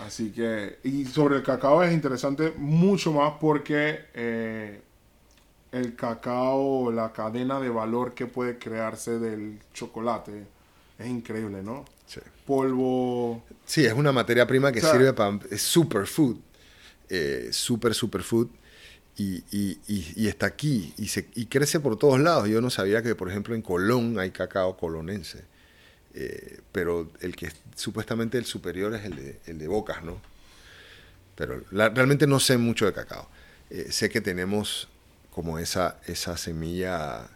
Así 0.04 0.32
que, 0.32 0.80
y 0.82 1.04
sobre 1.04 1.36
el 1.36 1.42
cacao 1.42 1.82
es 1.82 1.92
interesante 1.92 2.52
mucho 2.56 3.12
más 3.12 3.34
porque 3.40 4.06
eh, 4.14 4.82
el 5.70 5.94
cacao, 5.94 6.90
la 6.90 7.12
cadena 7.12 7.60
de 7.60 7.68
valor 7.68 8.14
que 8.14 8.26
puede 8.26 8.58
crearse 8.58 9.18
del 9.20 9.60
chocolate 9.72 10.46
es 10.98 11.06
increíble, 11.06 11.62
¿no? 11.62 11.84
Sí. 12.06 12.20
Polvo, 12.46 13.42
Sí, 13.66 13.84
es 13.84 13.92
una 13.94 14.12
materia 14.12 14.46
prima 14.46 14.70
que 14.72 14.78
O 14.78 14.82
sea, 14.82 14.92
sirve 14.92 15.12
para... 15.12 15.38
Es 15.50 15.62
superfood. 15.62 16.36
Eh, 17.08 17.48
super, 17.52 17.94
superfood. 17.94 18.48
Y, 19.16 19.36
y, 19.50 19.78
y, 19.86 20.12
y 20.16 20.28
está 20.28 20.46
aquí. 20.46 20.92
Y, 20.98 21.08
se, 21.08 21.28
y 21.34 21.46
crece 21.46 21.80
por 21.80 21.96
todos 21.98 22.20
lados. 22.20 22.48
Yo 22.48 22.60
no 22.60 22.68
sabía 22.70 23.02
que, 23.02 23.14
por 23.14 23.30
ejemplo, 23.30 23.54
en 23.54 23.62
Colón 23.62 24.18
hay 24.18 24.30
cacao 24.30 24.76
colonense. 24.76 25.44
Eh, 26.14 26.60
pero 26.72 27.10
el 27.20 27.34
que 27.34 27.46
es 27.46 27.54
supuestamente 27.74 28.38
el 28.38 28.44
superior 28.44 28.94
es 28.94 29.04
el 29.04 29.16
de, 29.16 29.40
el 29.46 29.58
de 29.58 29.66
Bocas, 29.68 30.04
¿no? 30.04 30.20
Pero 31.36 31.62
la- 31.70 31.88
realmente 31.88 32.26
no 32.26 32.38
sé 32.40 32.58
mucho 32.58 32.86
de 32.86 32.92
cacao. 32.92 33.28
Eh, 33.70 33.88
sé 33.90 34.08
que 34.10 34.20
tenemos 34.20 34.88
como 35.30 35.58
esa, 35.58 35.98
esa 36.06 36.36
semilla, 36.36 37.26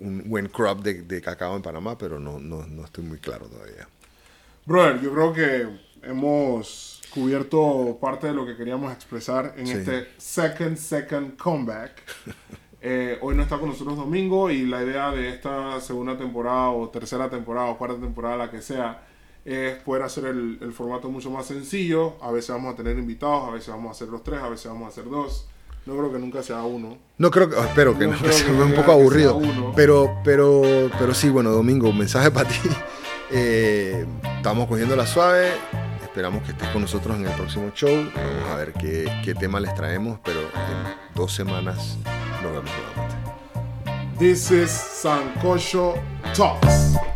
un 0.00 0.28
buen 0.28 0.48
crop 0.48 0.80
de, 0.82 1.02
de 1.02 1.20
cacao 1.20 1.56
en 1.56 1.62
Panamá, 1.62 1.96
pero 1.98 2.18
no, 2.18 2.38
no, 2.38 2.66
no 2.66 2.84
estoy 2.84 3.04
muy 3.04 3.18
claro 3.18 3.46
todavía. 3.46 3.88
Brother, 4.64 5.00
yo 5.00 5.12
creo 5.12 5.32
que 5.32 5.68
hemos 6.02 7.00
cubierto 7.14 7.98
parte 8.00 8.26
de 8.28 8.34
lo 8.34 8.44
que 8.46 8.56
queríamos 8.56 8.92
expresar 8.92 9.54
en 9.56 9.66
Sí. 9.66 9.72
este 9.74 10.08
second, 10.18 10.76
second 10.76 11.36
comeback. 11.36 11.92
Eh, 12.88 13.18
hoy 13.22 13.34
no 13.34 13.42
está 13.42 13.58
con 13.58 13.70
nosotros 13.70 13.96
Domingo 13.96 14.48
y 14.48 14.64
la 14.64 14.80
idea 14.84 15.10
de 15.10 15.30
esta 15.30 15.80
segunda 15.80 16.16
temporada 16.16 16.68
o 16.70 16.88
tercera 16.88 17.28
temporada 17.28 17.66
o 17.70 17.78
cuarta 17.78 17.98
temporada, 17.98 18.36
la 18.36 18.50
que 18.50 18.62
sea, 18.62 19.02
es 19.44 19.74
poder 19.82 20.02
hacer 20.04 20.26
el, 20.26 20.58
el 20.60 20.72
formato 20.72 21.08
mucho 21.10 21.28
más 21.30 21.46
sencillo. 21.46 22.22
A 22.22 22.30
veces 22.30 22.50
vamos 22.50 22.74
a 22.74 22.76
tener 22.76 22.96
invitados, 22.96 23.48
a 23.48 23.50
veces 23.50 23.68
vamos 23.70 23.88
a 23.88 23.90
hacer 23.92 24.08
los 24.08 24.22
tres, 24.22 24.40
a 24.40 24.48
veces 24.50 24.66
vamos 24.70 24.84
a 24.84 24.88
hacer 24.90 25.10
dos. 25.10 25.48
No 25.86 25.96
creo 25.96 26.12
que 26.12 26.18
nunca 26.18 26.42
sea 26.42 26.62
uno. 26.62 26.98
No 27.16 27.30
creo 27.30 27.48
que, 27.48 27.58
espero 27.60 27.96
que 27.96 28.06
No 28.06 28.12
no, 28.12 28.18
creo 28.22 28.32
sea 28.32 28.46
que 28.46 28.52
un 28.52 28.74
poco 28.74 28.92
aburrido. 28.92 29.40
Pero, 29.76 30.18
pero, 30.24 30.90
pero 30.98 31.14
sí, 31.14 31.30
bueno, 31.30 31.50
Domingo, 31.50 31.88
un 31.88 31.98
mensaje 31.98 32.30
para 32.30 32.48
ti. 32.48 32.58
Eh, 33.28 34.06
estamos 34.36 34.68
cogiendo 34.68 34.94
la 34.94 35.04
suave. 35.04 35.48
Esperamos 36.00 36.44
que 36.44 36.52
estés 36.52 36.68
con 36.68 36.82
nosotros 36.82 37.16
en 37.16 37.26
el 37.26 37.32
próximo 37.32 37.72
show. 37.74 37.90
Vamos 37.90 38.50
a 38.52 38.56
ver 38.56 38.72
qué, 38.72 39.10
qué 39.24 39.34
tema 39.34 39.58
les 39.58 39.74
traemos, 39.74 40.20
pero 40.22 40.42
en 40.42 40.94
dos 41.12 41.32
semanas 41.32 41.98
nos 42.40 42.52
vemos 42.52 42.70
nuevamente. 42.70 43.16
This 44.16 44.52
is 44.52 44.70
Sancocho 44.70 45.94
Talks. 46.36 47.15